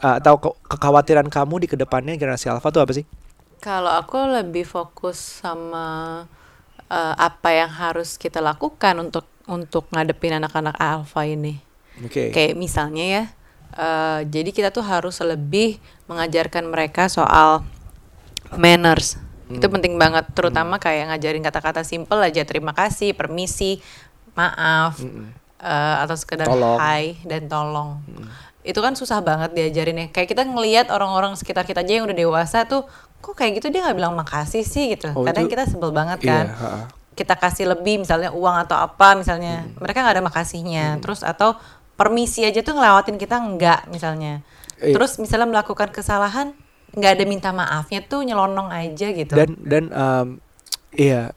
[0.02, 3.06] uh, atau ke- kekhawatiran kamu di ke depannya generasi alpha tuh apa sih?
[3.60, 6.24] Kalau aku lebih fokus sama
[6.88, 11.60] eh, apa yang harus kita lakukan untuk untuk ngadepin anak-anak alpha ini.
[12.00, 12.32] oke.
[12.32, 13.24] Kayak misalnya ya,
[13.72, 17.62] eh, jadi kita tuh harus lebih mengajarkan mereka soal
[18.52, 19.16] manners.
[19.48, 19.74] Itu Hmm.
[19.74, 23.82] penting banget, terutama kayak ngajarin kata-kata simple aja, terima kasih, permisi,
[24.32, 24.98] maaf,
[25.58, 26.78] eh, atau sekedar Tolong.
[26.78, 27.98] hai dan tolong.
[28.60, 30.06] Itu kan susah banget diajarin ya.
[30.08, 32.86] Kayak kita ngelihat orang-orang sekitar kita aja yang udah dewasa tuh,
[33.18, 35.10] kok kayak gitu dia nggak bilang makasih sih gitu.
[35.10, 36.80] Oh, Kadang itu- kita sebel banget iya kan ha-ha.
[37.10, 41.52] kita kasih lebih misalnya uang atau apa misalnya mereka nggak ada makasihnya terus atau
[42.00, 44.40] permisi aja tuh ngelewatin kita enggak misalnya.
[44.80, 44.96] Iya.
[44.96, 46.56] terus misalnya melakukan kesalahan
[46.96, 49.36] nggak ada minta maafnya tuh nyelonong aja gitu.
[49.36, 50.28] Dan dan um,
[50.96, 51.36] iya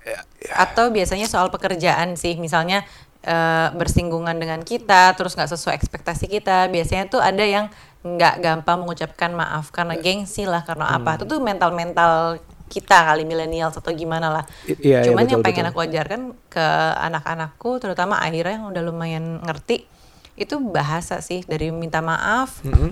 [0.55, 2.87] atau biasanya soal pekerjaan sih misalnya
[3.19, 7.67] eh, bersinggungan dengan kita terus nggak sesuai ekspektasi kita biasanya tuh ada yang
[8.03, 11.19] nggak gampang mengucapkan maaf karena gengsi lah karena apa.
[11.19, 12.39] Itu tuh mental mental
[12.71, 14.43] kita kali milenial atau gimana lah.
[14.65, 15.75] I- iya, iya, cuman yang betul, pengen betul.
[15.75, 16.67] aku ajarkan ke
[17.11, 19.85] anak-anakku terutama akhirnya yang udah lumayan ngerti
[20.33, 22.61] itu bahasa sih dari minta maaf.
[22.61, 22.89] Mm-mm,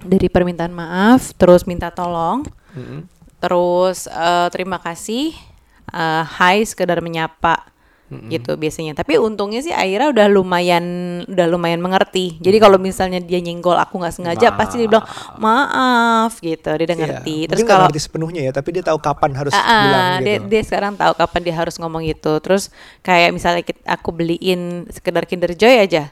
[0.00, 2.46] dari permintaan maaf terus minta tolong.
[2.72, 3.02] Mm-mm.
[3.40, 5.32] terus eh, terima kasih
[5.88, 7.66] eh, hai sekedar menyapa
[8.26, 8.90] gitu biasanya.
[8.92, 10.82] Tapi untungnya sih Aira udah lumayan
[11.24, 12.42] udah lumayan mengerti.
[12.42, 15.06] Jadi kalau misalnya dia nyenggol aku nggak sengaja pasti dia bilang
[15.38, 16.68] maaf gitu.
[16.74, 17.04] Dia udah Iya.
[17.06, 17.36] ngerti.
[17.46, 20.46] Terus kalau ngerti sepenuhnya ya tapi dia tahu kapan harus Ah, ah, bilang dia, gitu.
[20.50, 22.32] dia sekarang tahu kapan dia harus ngomong itu.
[22.42, 26.10] Terus kayak misalnya aku beliin sekedar Kinder Joy aja.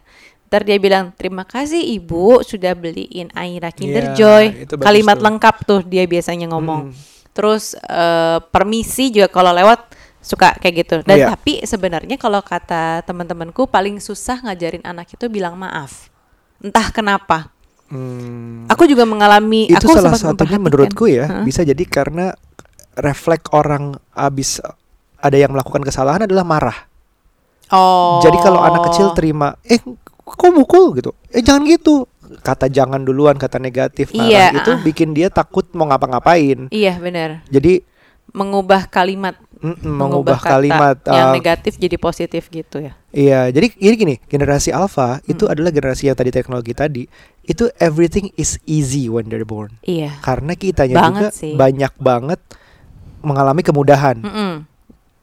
[0.48, 4.44] Ntar dia bilang terima kasih ibu sudah beliin Aira Kinder Iya, Joy.
[4.80, 5.24] Kalimat tuh.
[5.28, 6.88] lengkap tuh dia biasanya ngomong.
[6.88, 6.92] Mm.
[7.36, 10.96] Terus eh, permisi juga kalau lewat suka kayak gitu.
[11.04, 11.26] Dan Iya.
[11.36, 16.08] tapi sebenarnya kalau kata teman-temanku paling susah ngajarin anak itu bilang maaf.
[16.58, 17.52] Entah kenapa.
[17.88, 21.40] Hmm, Aku juga mengalami itu aku salah satunya menurutku ya Hah?
[21.40, 22.36] bisa jadi karena
[22.92, 24.60] refleks orang abis
[25.16, 26.78] ada yang melakukan kesalahan adalah marah
[27.68, 28.20] Oh.
[28.24, 29.76] Jadi kalau anak kecil terima, eh
[30.34, 32.04] kok mukul gitu, eh jangan gitu.
[32.44, 34.80] Kata jangan duluan, kata negatif, marah Iya, itu ah.
[34.84, 36.68] bikin dia takut mau ngapa-ngapain.
[36.68, 37.40] Iya benar.
[37.48, 37.80] Jadi
[38.28, 39.32] mengubah kalimat
[39.80, 40.96] mengubah kata kalimat.
[41.08, 42.92] yang uh, negatif jadi positif gitu ya.
[43.10, 45.52] Iya, jadi jadi gini, generasi alpha itu Hmm.
[45.56, 47.02] adalah generasi yang tadi teknologi tadi,
[47.42, 49.80] itu everything is easy when they're born.
[49.82, 50.20] Iya.
[50.20, 51.56] Karena kitanya Banget juga sih.
[51.56, 52.40] banyak banget
[53.18, 54.20] mengalami kemudahan.
[54.22, 54.52] Mm-mm.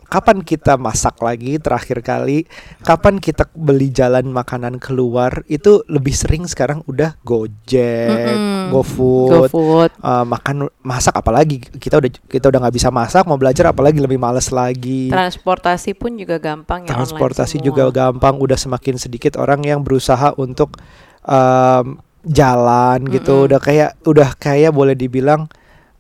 [0.06, 2.46] Kapan kita masak lagi terakhir kali
[2.86, 8.70] kapan kita beli jalan makanan keluar itu lebih sering sekarang udah gojek Mm-mm.
[8.70, 9.92] gofood GoFood.
[10.00, 14.22] uh, makan masak apalagi kita udah kita udah nggak bisa masak mau belajar apalagi lebih
[14.22, 19.82] males lagi Transportasi pun juga gampang ya transportasi juga gampang udah semakin sedikit orang yang
[19.82, 20.78] berusaha untuk
[21.26, 23.48] um, jalan gitu Mm-mm.
[23.52, 25.50] udah kayak udah kayak boleh dibilang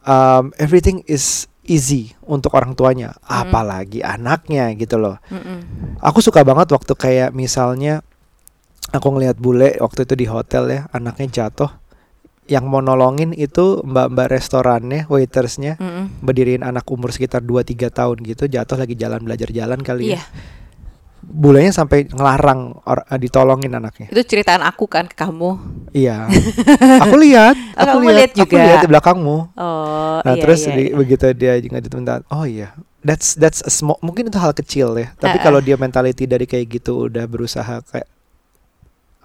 [0.05, 5.97] um, everything is easy untuk orang tuanya apalagi anaknya gitu loh Mm-mm.
[5.99, 8.05] aku suka banget waktu kayak misalnya
[8.89, 11.73] aku ngelihat bule waktu itu di hotel ya anaknya jatuh
[12.45, 16.21] yang mau nolongin itu mbak-mbak restorannya waitersnya Mm-mm.
[16.21, 20.23] berdiriin anak umur sekitar 2-3 tahun gitu jatuh lagi jalan belajar jalan kali Iya, ya
[21.25, 25.57] bulenya sampai ngelarang or- ditolongin anaknya itu ceritaan aku kan ke kamu.
[25.95, 26.27] Iya
[27.03, 28.65] aku lihat Oh, aku kamu lihat lihat aku juga.
[28.67, 30.95] lihat di belakangmu Oh, nah iya, terus iya, di- iya.
[30.95, 35.15] begitu dia juga minta oh iya that's that's a small mungkin itu hal kecil ya
[35.15, 35.45] tapi Ha-ha.
[35.45, 38.07] kalau dia mentality dari kayak gitu udah berusaha kayak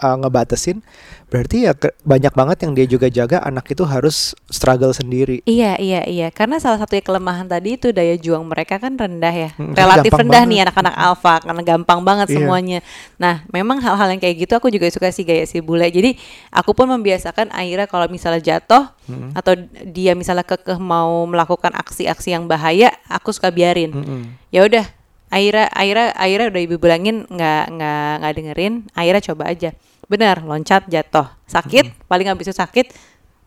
[0.00, 0.80] uh, ngebatasin
[1.26, 5.76] berarti ya ke- banyak banget yang dia juga jaga anak itu harus struggle sendiri Iya
[5.76, 9.72] iya iya karena salah satu kelemahan tadi itu daya juang mereka kan rendah ya Hmm,
[9.72, 10.50] relatif rendah banget.
[10.50, 12.36] nih anak-anak alfa karena gampang banget Iya.
[12.36, 12.78] semuanya.
[13.16, 15.86] Nah memang hal-hal yang kayak gitu aku juga suka sih gaya si bule.
[15.86, 16.16] Jadi
[16.48, 19.30] aku pun membiasakan Aira kalau misalnya jatuh Mm-mm.
[19.32, 19.52] atau
[19.84, 23.90] dia misalnya kekeh mau melakukan aksi-aksi yang bahaya, aku suka biarin.
[23.92, 24.22] Mm-mm.
[24.48, 24.86] Ya udah
[25.30, 28.74] Aira Aira Aira udah ibu bilangin nggak nggak nggak dengerin.
[28.92, 29.70] Aira coba aja.
[30.04, 32.90] Benar loncat jatuh sakit paling habis itu sakit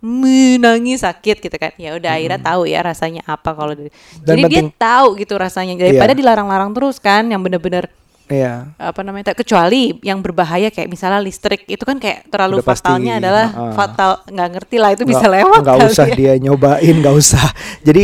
[0.04, 3.88] menangis sakit gitu kan ya udah Aira tahu ya rasanya apa kalau jadi
[4.44, 6.20] dia penting- tahu gitu rasanya daripada Iya.
[6.20, 7.88] dilarang-larang terus kan yang bener-bener
[8.28, 8.76] Iya.
[8.76, 13.14] apa namanya kecuali yang berbahaya kayak misalnya listrik itu kan kayak terlalu Udah pasti, fatalnya
[13.18, 13.74] adalah uh-uh.
[13.74, 16.16] fatal nggak ngerti lah itu bisa Nggak- lewat nggak usah ya.
[16.16, 17.46] dia nyobain nggak usah
[17.82, 18.04] jadi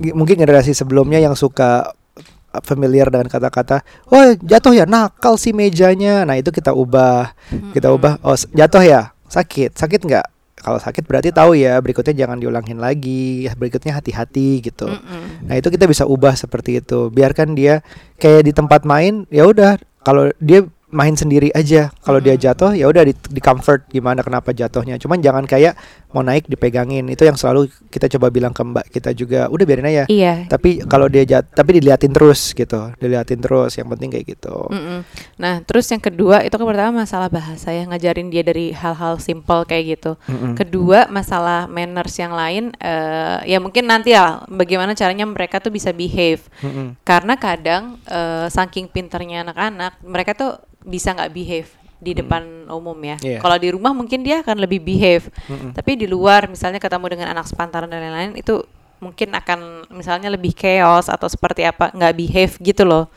[0.00, 1.99] g- mungkin generasi sebelumnya yang suka uh,
[2.66, 7.32] familiar dengan kata-kata oh jatuh ya nakal sih mejanya nah itu kita ubah
[7.74, 10.26] kita ubah oh jatuh ya sakit sakit nggak
[10.60, 14.92] kalau sakit berarti tahu ya berikutnya jangan diulangin lagi berikutnya hati-hati gitu.
[15.48, 17.08] Nah itu kita bisa ubah seperti itu.
[17.08, 17.80] Biarkan dia
[18.20, 19.80] kayak di tempat main, ya udah.
[20.04, 21.90] Kalau dia main sendiri aja.
[22.02, 24.98] Kalau dia jatuh, ya udah di, di comfort gimana kenapa jatuhnya.
[24.98, 25.78] Cuman jangan kayak
[26.10, 27.06] mau naik dipegangin.
[27.06, 29.46] Itu yang selalu kita coba bilang ke mbak kita juga.
[29.46, 30.04] Udah biarin aja.
[30.10, 32.90] iya Tapi kalau dia jat, tapi diliatin terus gitu.
[32.98, 33.78] Diliatin terus.
[33.78, 34.56] Yang penting kayak gitu.
[34.70, 35.00] Mm-mm.
[35.38, 39.62] Nah, terus yang kedua itu kan pertama masalah bahasa ya ngajarin dia dari hal-hal simple
[39.64, 40.18] kayak gitu.
[40.26, 40.58] Mm-mm.
[40.58, 45.94] Kedua masalah manners yang lain eh, ya mungkin nanti ya bagaimana caranya mereka tuh bisa
[45.94, 46.42] behave.
[46.66, 46.98] Mm-mm.
[47.06, 53.16] Karena kadang eh, saking pinternya anak-anak mereka tuh bisa nggak behave di depan umum ya.
[53.20, 53.38] Iya.
[53.38, 55.28] Kalau di rumah mungkin dia akan lebih behave.
[55.46, 55.76] Mm-mm.
[55.76, 58.64] Tapi di luar misalnya ketemu dengan anak sepantaran dan lain-lain itu
[59.00, 63.12] mungkin akan misalnya lebih chaos atau seperti apa nggak behave gitu loh.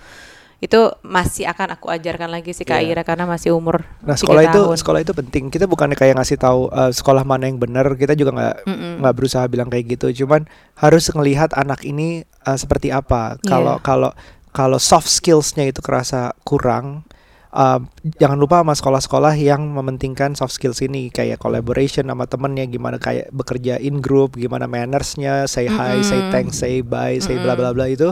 [0.60, 2.95] Itu masih akan aku ajarkan lagi sih Kak Iya.
[2.95, 4.76] Ira karena masih umur Nah sekolah itu tahun.
[4.80, 5.43] sekolah itu penting.
[5.52, 7.84] Kita bukannya kayak ngasih tahu uh, sekolah mana yang benar.
[7.95, 8.56] Kita juga nggak
[8.99, 10.23] nggak berusaha bilang kayak gitu.
[10.23, 13.36] Cuman harus ngelihat anak ini uh, seperti apa.
[13.43, 13.84] Kalau Iya.
[13.84, 14.12] kalau
[14.56, 17.04] kalau soft skillsnya itu kerasa kurang.
[17.53, 17.85] Um,
[18.17, 23.29] jangan lupa sama sekolah-sekolah yang mementingkan soft skills ini kayak collaboration sama temennya gimana kayak
[23.29, 26.33] bekerja in group gimana mannersnya say hi say Mm-mm.
[26.33, 28.09] thanks say bye say bla bla bla itu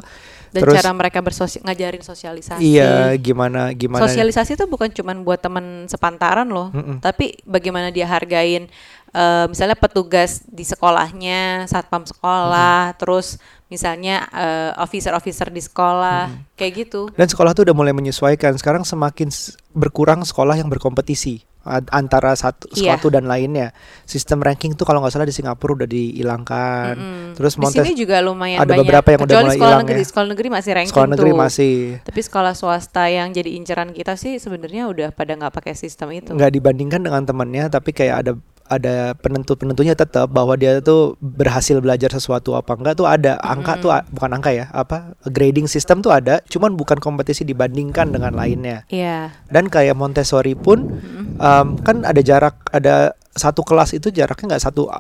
[0.52, 2.60] Dan terus cara mereka bersosi ngajarin sosialisasi.
[2.60, 7.00] iya gimana gimana Sosialisasi itu bukan cuman buat teman sepantaran loh, Mm-mm.
[7.00, 8.68] tapi bagaimana dia hargain
[9.16, 13.40] eh, misalnya petugas di sekolahnya, satpam sekolah, terus
[13.72, 17.08] misalnya eh, officer-officer di sekolah, kayak gitu.
[17.16, 18.52] Dan sekolah tuh udah mulai menyesuaikan.
[18.60, 19.32] Sekarang semakin
[19.72, 21.48] berkurang sekolah yang berkompetisi
[21.94, 23.70] antara satu suatu dan lainnya.
[24.10, 26.94] Sistem ranking tuh kalau nggak salah di Singapura udah dihilangkan.
[26.98, 27.38] Mm-mm.
[27.38, 28.82] Terus di Montes sini juga lumayan ada banyak.
[28.82, 30.08] beberapa yang udah Kecuali mulai sekolah hilang negeri, ya.
[30.10, 31.38] sekolah negeri masih ranking sekolah negeri tuh.
[31.38, 36.10] masih Tapi sekolah swasta yang jadi inceran kita sih sebenarnya udah pada nggak pakai sistem
[36.18, 36.34] itu.
[36.34, 38.34] nggak dibandingkan dengan temannya, tapi kayak ada
[38.68, 43.40] ada penentu penentunya tetap bahwa dia tuh berhasil belajar sesuatu apa enggak tuh ada.
[43.42, 48.12] Angka tuh a- bukan angka ya apa grading system tuh ada cuman bukan kompetisi dibandingkan
[48.12, 48.84] dengan lainnya.
[48.92, 49.32] Iya.
[49.48, 51.00] dan kayak Montessori pun
[51.40, 54.92] um, kan ada jarak ada satu kelas itu jaraknya nggak satu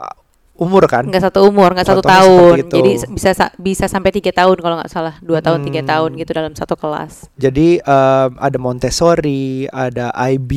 [0.53, 1.03] umur kan?
[1.03, 2.67] Nggak satu umur nggak satu tahun.
[2.67, 5.15] jadi bisa sa- bisa sampai tiga tahun kalau nggak salah.
[5.19, 5.89] Dua tahun tiga Hmm.
[5.89, 7.27] tahun gitu dalam satu kelas.
[7.35, 10.51] Jadi um, ada Montessori ada IB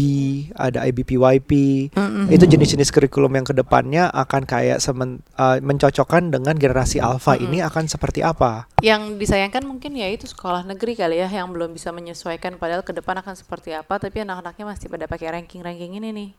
[0.53, 1.51] ada IBPYP
[1.91, 2.27] Mm-mm.
[2.29, 7.35] itu jenis-jenis kurikulum yang ke depannya akan kayak semen, uh, mencocokkan dengan generasi alpha.
[7.35, 8.69] Ini akan seperti apa?
[8.81, 12.93] Yang disayangkan mungkin ya itu sekolah negeri kali ya yang belum bisa menyesuaikan padahal ke
[12.93, 16.31] depan akan seperti apa tapi anak-anaknya masih pada pakai ranking-ranking ini nih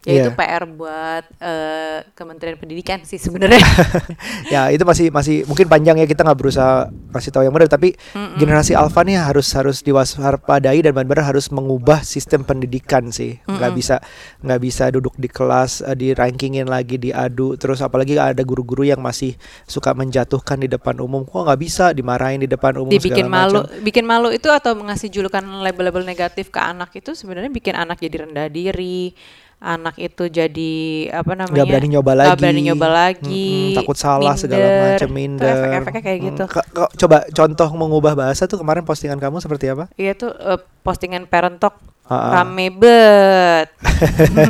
[0.00, 0.36] ya itu Iya.
[0.36, 3.60] PR buat eh, Kementerian Pendidikan sih sebenarnya
[4.54, 7.92] ya itu masih masih mungkin panjang ya kita nggak berusaha kasih tahu yang benar tapi
[8.16, 8.40] Mm-mm.
[8.40, 14.00] generasi alpha nih harus harus diwaspadai dan benar-benar harus mengubah sistem pendidikan sih nggak bisa
[14.40, 19.04] nggak bisa duduk di kelas eh, di rankingin lagi diadu terus apalagi ada guru-guru yang
[19.04, 19.36] masih
[19.68, 23.60] suka menjatuhkan di depan umum kok nggak bisa dimarahin di depan umum dibikin segala malu
[23.68, 23.84] macam.
[23.84, 28.24] bikin malu itu atau ngasih julukan label-label negatif ke anak itu sebenarnya bikin anak jadi
[28.24, 29.12] rendah diri
[29.60, 30.72] anak itu jadi
[31.12, 34.80] apa namanya nggak berani nyoba nggak lagi berani nyoba lagi Mm-mm, takut salah segala minder.
[34.82, 38.82] macam Itu minder efek-efeknya kayak Mm, gitu ka- ka- coba contoh mengubah bahasa tuh kemarin
[38.82, 42.30] postingan kamu seperti apa Iya tuh eh, postingan parent talk Ah, ah.
[42.42, 43.70] rame bet.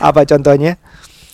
[0.00, 0.74] apa contohnya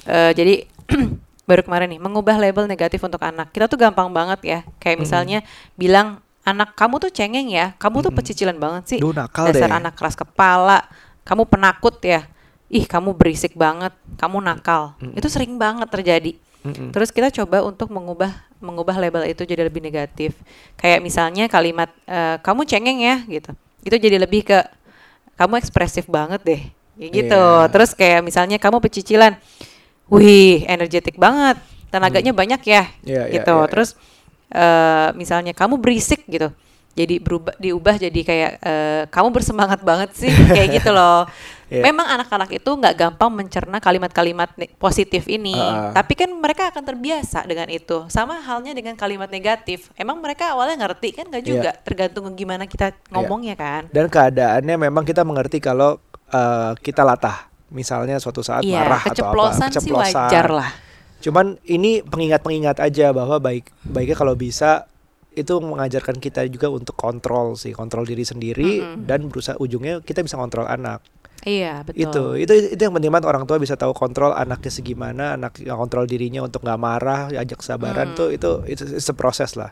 [0.03, 0.65] Eh, jadi
[1.49, 3.53] baru kemarin nih mengubah label negatif untuk anak.
[3.53, 4.59] Kita tuh gampang banget ya.
[4.79, 5.39] Kayak misalnya
[5.75, 8.99] bilang anak kamu tuh cengeng ya, kamu tuh pecicilan banget sih.
[8.99, 9.77] Duh, nakal Dasar deh.
[9.77, 10.89] anak keras kepala,
[11.23, 12.25] kamu penakut ya.
[12.69, 14.93] Ih, kamu berisik banget, kamu nakal.
[15.17, 16.37] Itu sering banget terjadi.
[16.67, 16.91] Mm-mm.
[16.93, 20.35] Terus kita coba untuk mengubah mengubah label itu jadi lebih negatif.
[20.77, 23.51] Kayak misalnya kalimat eh, kamu cengeng ya gitu.
[23.87, 24.59] Itu jadi lebih ke
[25.39, 26.63] kamu ekspresif banget deh.
[26.99, 27.43] Kayak gitu.
[27.43, 27.71] Iya.
[27.71, 29.33] Terus kayak misalnya kamu pecicilan.
[30.11, 31.57] Wih, energetik banget.
[31.89, 32.91] Tenaganya banyak ya.
[33.07, 33.55] Iya, iya, gitu.
[33.55, 33.71] iya, iya.
[33.71, 33.91] Terus
[34.51, 36.51] eh, misalnya kamu berisik gitu.
[36.99, 41.31] Jadi berubah diubah jadi kayak eh, kamu bersemangat banget sih kayak gitu loh.
[41.69, 41.85] Iya.
[41.85, 45.93] Memang anak-anak itu nggak gampang mencerna kalimat-kalimat positif ini, ah.
[45.93, 48.09] tapi kan mereka akan terbiasa dengan itu.
[48.09, 49.93] Sama halnya dengan kalimat negatif.
[49.93, 51.51] Emang mereka awalnya ngerti kan nggak Iya.
[51.53, 53.85] juga, tergantung gimana kita ngomongnya kan.
[53.93, 56.01] Dan keadaannya memang kita mengerti kalau
[56.33, 57.49] uh, kita latah.
[57.69, 60.73] Misalnya suatu saat Iya, marah atau apa, keceplosan sih wajar lah.
[61.21, 64.89] Cuman ini pengingat-pengingat aja bahwa baik baiknya kalau bisa
[65.37, 70.41] itu mengajarkan kita juga untuk kontrol sih, kontrol diri sendiri dan berusaha ujungnya kita bisa
[70.41, 71.05] kontrol anak.
[71.47, 72.31] Iya, Itu, betul.
[72.43, 76.03] itu itu yang penting banget orang tua bisa tahu kontrol anaknya segimana, anak yang kontrol
[76.05, 78.19] dirinya untuk nggak marah, ajak sabaran Hmm.
[78.19, 79.71] tuh itu itu itu proses lah.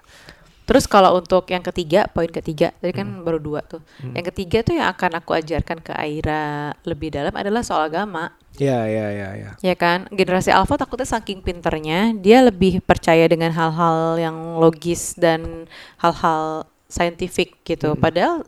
[0.67, 3.23] Terus kalau untuk yang ketiga, poin ketiga, tadi kan Hmm.
[3.23, 3.79] baru dua tuh.
[4.03, 8.35] Yang ketiga tuh yang akan aku ajarkan ke Aira lebih dalam adalah soal agama.
[8.59, 9.51] Ya ya ya ya.
[9.63, 15.71] Ya kan, generasi alpha takutnya saking pinternya, dia lebih percaya dengan hal-hal yang logis dan
[16.03, 17.95] hal-hal saintifik gitu.
[17.95, 18.03] Hmm.
[18.03, 18.43] Padahal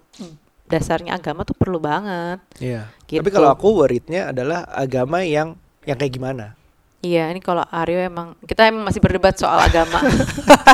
[0.68, 2.38] dasarnya agama tuh perlu banget.
[2.60, 2.92] Iya.
[3.08, 3.24] Gitu.
[3.24, 5.56] Tapi kalau aku worriednya adalah agama yang
[5.88, 6.58] yang kayak gimana?
[6.98, 10.02] Iya, ini kalau Aryo emang kita emang masih berdebat soal agama.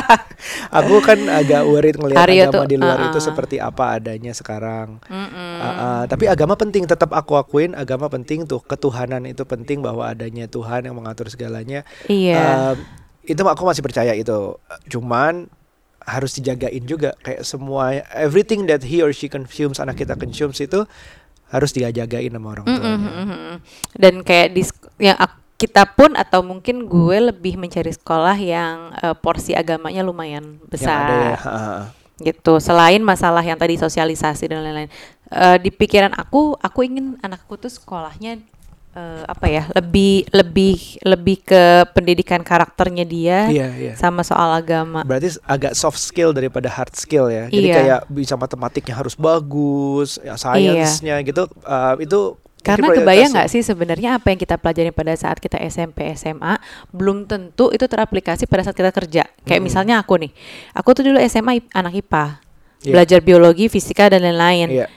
[0.81, 3.27] Aku kan agak worried ngelihat Aryo agama tuh, di luar itu uh-uh.
[3.29, 4.97] seperti apa adanya sekarang.
[5.05, 10.09] Uh, uh, tapi agama penting tetap aku akuin agama penting tuh ketuhanan itu penting bahwa
[10.09, 11.85] adanya Tuhan yang mengatur segalanya.
[12.09, 12.73] Iya.
[12.73, 12.77] Um,
[13.21, 14.57] itu aku masih percaya itu.
[14.89, 15.45] Cuman
[16.05, 20.85] harus dijagain juga kayak semua everything that he or she consumes anak kita consumes itu
[21.49, 23.11] harus dijagain sama orang Mm-mm, tuanya.
[23.25, 23.55] mm-mm.
[23.93, 24.61] Dan kayak di
[25.01, 25.17] yang
[25.55, 30.99] kita pun atau mungkin gue lebih mencari sekolah yang eh, porsi agamanya lumayan Yang besar.
[31.05, 31.37] ada ya.
[32.15, 34.87] gitu selain masalah yang tadi sosialisasi dan lain-lain
[35.25, 38.45] Eh, di pikiran aku aku ingin anakku tuh sekolahnya
[38.95, 43.93] eh, apa ya lebih lebih lebih ke pendidikan karakternya dia Iya, iya.
[43.93, 47.51] sama soal agama Berarti agak soft skill daripada hard skill ya.
[47.51, 47.75] Jadi Iya.
[47.75, 51.45] kayak bisa matematiknya harus bagus, ya sainsnya gitu.
[51.67, 56.09] uh, itu karena kebayang nggak sih sebenarnya apa yang kita pelajari pada saat kita SMP
[56.17, 56.57] SMA
[56.89, 59.69] belum tentu itu teraplikasi pada saat kita kerja kayak Mm-mm.
[59.69, 60.33] misalnya aku nih
[60.73, 62.41] aku tuh dulu SMA anak IPA
[62.81, 62.93] Iya.
[62.93, 64.87] belajar biologi fisika dan lain-lain Iya.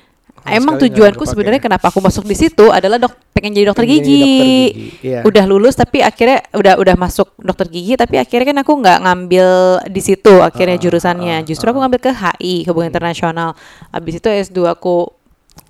[0.51, 3.99] Emang sekali tujuanku sebenarnya kenapa aku masuk di situ adalah dok pengen jadi dokter Pengen
[3.99, 4.19] jadi gigi.
[4.19, 5.21] dokter gigi, iya.
[5.23, 9.49] Udah lulus tapi akhirnya udah udah masuk dokter gigi tapi akhirnya kan aku nggak ngambil
[9.87, 11.37] di situ akhirnya Ah, jurusannya.
[11.39, 11.71] ah, Justru ah.
[11.71, 13.55] aku ngambil ke HI hubungan internasional.
[13.89, 15.11] Abis itu S2 aku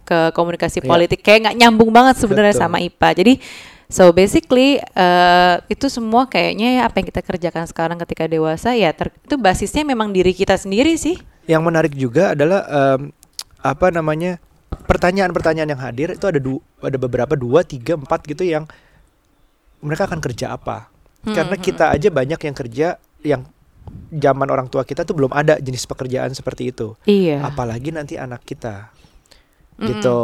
[0.02, 0.88] ke komunikasi Iya.
[0.88, 3.08] politik kayak nggak nyambung banget sebenarnya sama IPA.
[3.14, 3.34] Jadi
[3.88, 8.92] so basically eh, itu semua kayaknya ya apa yang kita kerjakan sekarang ketika dewasa ya
[8.92, 11.16] ter- itu basisnya memang diri kita sendiri sih.
[11.44, 13.12] Yang menarik juga adalah em,
[13.58, 14.36] apa namanya
[14.88, 18.64] pertanyaan-pertanyaan yang hadir itu ada du- ada beberapa dua tiga empat gitu yang
[19.84, 20.88] mereka akan kerja apa?
[21.22, 22.88] Hmm, Karena hmm, kita aja banyak yang kerja
[23.22, 23.42] yang
[24.08, 26.96] zaman orang tua kita tuh belum ada jenis pekerjaan seperti itu.
[27.04, 27.44] Iya.
[27.44, 28.90] Apalagi nanti anak kita.
[29.78, 29.86] Mm-mm.
[29.92, 30.18] Gitu.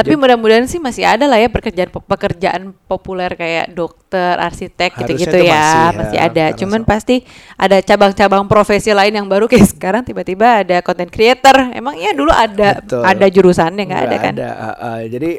[0.00, 5.92] Tapi mudah-mudahan sih masih ada lah ya pekerjaan pekerjaan populer kayak dokter, arsitek gitu-gitu ya,
[5.92, 6.44] masih masih, ya, ada.
[6.56, 7.16] Cuman so- pasti
[7.60, 11.76] ada cabang-cabang profesi lain yang baru kayak sekarang tiba-tiba ada content creator.
[11.76, 13.04] Emang ya dulu ada Betul.
[13.04, 14.34] ada jurusannya nggak ada kan?
[14.40, 15.30] uh, uh, jadi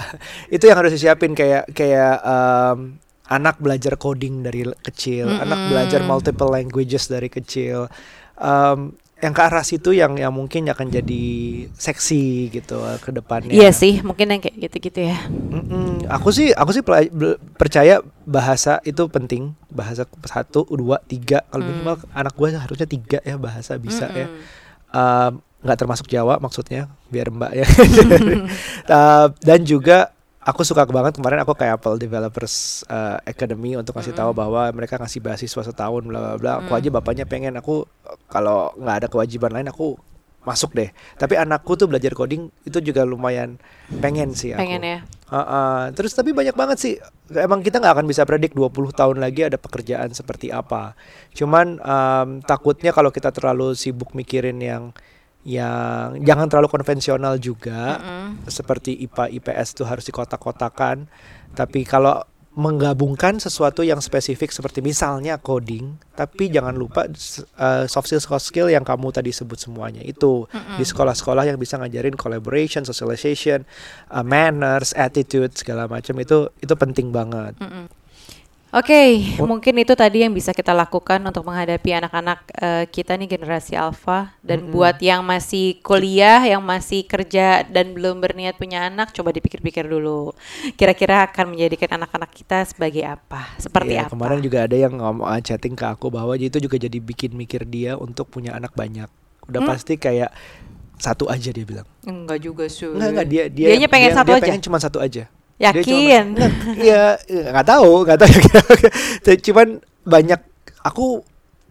[0.56, 2.96] itu yang harus disiapin kayak kayak um,
[3.28, 5.70] anak belajar coding dari kecil, anak Mm-mm.
[5.72, 7.88] belajar multiple languages dari kecil.
[8.36, 8.94] Um,
[9.24, 11.24] yang ke arah situ yang yang mungkin akan jadi
[11.72, 13.56] seksi gitu uh, ke depannya.
[13.56, 15.16] Iya sih, mungkin yang kayak gitu-gitu ya.
[15.32, 16.04] Mm-mm.
[16.12, 16.84] Aku sih aku sih
[17.56, 21.72] percaya bahasa itu penting bahasa satu dua tiga kalau Hmm.
[21.72, 24.62] minimal anak gue harusnya tiga ya bahasa bisa ya Mm-mm.
[24.94, 25.32] Um,
[25.64, 27.66] nggak termasuk Jawa maksudnya biar mbak ya
[28.86, 30.13] Uh, dan juga
[30.44, 34.40] aku suka banget kemarin aku kayak Apple Developers uh, Academy untuk ngasih tahu Mm-mm.
[34.44, 36.78] bahwa mereka ngasih beasiswa setahun bla bla bla aku Mm.
[36.78, 39.96] aja bapaknya pengen aku uh, kalau nggak ada kewajiban lain aku
[40.44, 43.56] masuk deh tapi anakku tuh belajar coding itu juga lumayan
[44.04, 44.98] pengen sih aku Pengen ya.
[45.32, 45.88] Uh-uh.
[45.96, 46.94] Terus tapi banyak banget sih
[47.32, 50.92] Emang kita nggak akan bisa predik 20 tahun lagi ada pekerjaan seperti apa
[51.32, 54.92] Cuman um, takutnya kalau kita terlalu sibuk mikirin yang
[55.44, 58.48] yang jangan terlalu konvensional juga Mm-mm.
[58.48, 61.04] seperti IPA IPS tuh harus dikotak-kotakan
[61.52, 68.22] tapi kalau menggabungkan sesuatu yang spesifik seperti misalnya coding tapi jangan lupa uh, soft skill
[68.22, 70.78] soft skill yang kamu tadi sebut semuanya itu Mm-mm.
[70.78, 73.66] di sekolah-sekolah yang bisa ngajarin collaboration socialization
[74.14, 77.90] uh, manners attitude segala macam itu itu penting banget Mm-mm.
[78.74, 79.46] Oke, Oh.
[79.46, 84.34] mungkin itu tadi yang bisa kita lakukan untuk menghadapi anak-anak eh, kita nih generasi alpha
[84.42, 84.74] dan Mm-mm.
[84.74, 90.34] buat yang masih kuliah, yang masih kerja dan belum berniat punya anak, coba dipikir-pikir dulu.
[90.74, 93.46] Kira-kira akan menjadikan anak-anak kita sebagai apa?
[93.62, 94.10] Seperti Iya, apa?
[94.10, 97.62] kemarin juga ada yang ngomong uh, chatting ke aku bahwa itu juga jadi bikin mikir
[97.64, 99.06] dia untuk punya anak banyak
[99.46, 99.70] udah Hmm?
[99.70, 100.34] pasti kayak
[100.96, 102.90] satu aja dia bilang Enggak juga sih.
[102.90, 104.42] Enggak enggak dia dia Dianya pengen dia, satu dia aja.
[104.42, 105.30] pengen cuma satu aja.
[105.58, 106.34] Yakin?
[106.84, 108.34] Iya, nggak tahu, nggak tahu.
[109.46, 109.68] Cuman
[110.02, 110.40] banyak
[110.82, 111.22] aku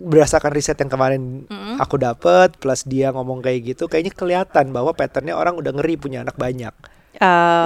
[0.03, 1.77] berdasarkan riset yang kemarin Mm-mm.
[1.79, 6.25] aku dapet plus dia ngomong kayak gitu kayaknya kelihatan bahwa patternnya orang udah ngeri punya
[6.25, 6.73] anak banyak.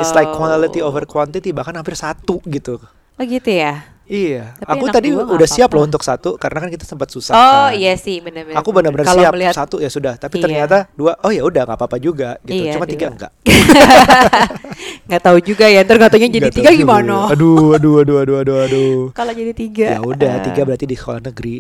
[0.04, 0.91] It's like quality Oh.
[0.91, 2.78] over quantity bahkan hampir satu gitu.
[3.18, 3.97] Oh gitu ya.
[4.08, 7.34] Iya, Tapi aku tadi udah siap loh untuk satu karena kan kita sempat susah.
[7.34, 7.76] Oh kan.
[7.76, 8.55] iya sih benar-benar.
[8.58, 10.43] Aku benar-benar siap melihat satu ya sudah, tapi Iya.
[10.47, 12.64] ternyata dua oh ya udah nggak apa-apa juga gitu.
[12.64, 13.14] Iya, Cuma tiga dua.
[13.20, 13.32] enggak.
[15.08, 15.84] nggak tahu juga ya.
[15.84, 17.16] Ntar katanya jadi tiga juga gimana?
[17.32, 18.97] Aduh, aduh, aduh, aduh, aduh, aduh.
[19.12, 19.88] Kalau jadi tiga.
[19.95, 21.55] Ya udah, eh, tiga berarti di sekolah negeri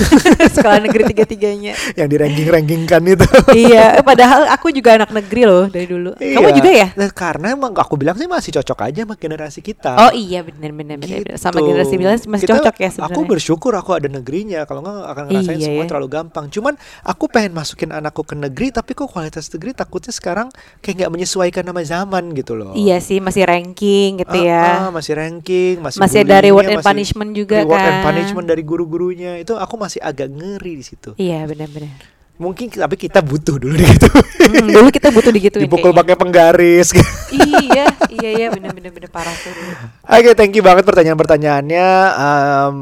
[0.56, 1.72] sekolah negeri tiga tiganya.
[1.98, 3.26] yang di ranking-rankingkan itu.
[3.52, 6.16] iya, eh, padahal aku juga anak negeri loh dari dulu.
[6.16, 6.56] Kamu Iya.
[6.56, 6.86] juga ya?
[6.96, 9.92] Nah, karena emang aku bilang sih masih cocok aja sama generasi kita.
[9.98, 11.20] Oh iya benar benar benar.
[11.20, 11.36] benar.
[11.36, 11.68] Sama Gitu.
[11.82, 13.14] Generasi bilang masih Kita- cocok ya sebenarnya.
[13.14, 14.60] Aku bersyukur aku ada negerinya.
[14.62, 15.88] Kalau nggak akan ngerasain Iya, semua ya.
[15.90, 16.44] terlalu gampang.
[16.48, 21.12] Cuman aku pengen masukin anakku ke negeri, tapi kok kualitas negeri takutnya sekarang kayak nggak
[21.12, 22.72] menyesuaikan sama zaman gitu loh.
[22.72, 24.64] Iya sih masih ranking gitu Ah, ya.
[24.78, 28.04] ah, masih ranking, masih Masih ada reward and masih punishment juga reward and kan.
[28.04, 31.10] punishment dari guru-gurunya itu aku masih agak ngeri di situ.
[31.16, 32.21] Iya benar-benar.
[32.42, 34.10] Mungkin tapi kita butuh dulu gitu.
[34.42, 36.90] Hmm, dulu kita butuh digituin Dipukul pakai penggaris.
[37.30, 39.54] iya, iya iya benar-benar benar parah tuh.
[40.02, 41.86] Oke, thank you banget pertanyaan-pertanyaannya.
[42.18, 42.76] Um,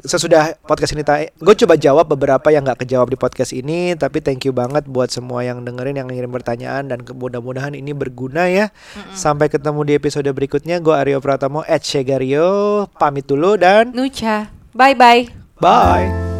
[0.00, 1.04] sesudah podcast ini,
[1.36, 3.92] gue coba jawab beberapa yang nggak kejawab di podcast ini.
[3.92, 8.48] Tapi thank you banget buat semua yang dengerin, yang ngirim pertanyaan dan mudah-mudahan ini berguna
[8.48, 8.72] ya.
[9.12, 10.80] Sampai ketemu di episode berikutnya.
[10.80, 14.48] Gue Aryo Pratamo, at Shegario, pamit dulu dan Nucha.
[14.72, 15.28] Bye bye.
[15.60, 16.31] bye.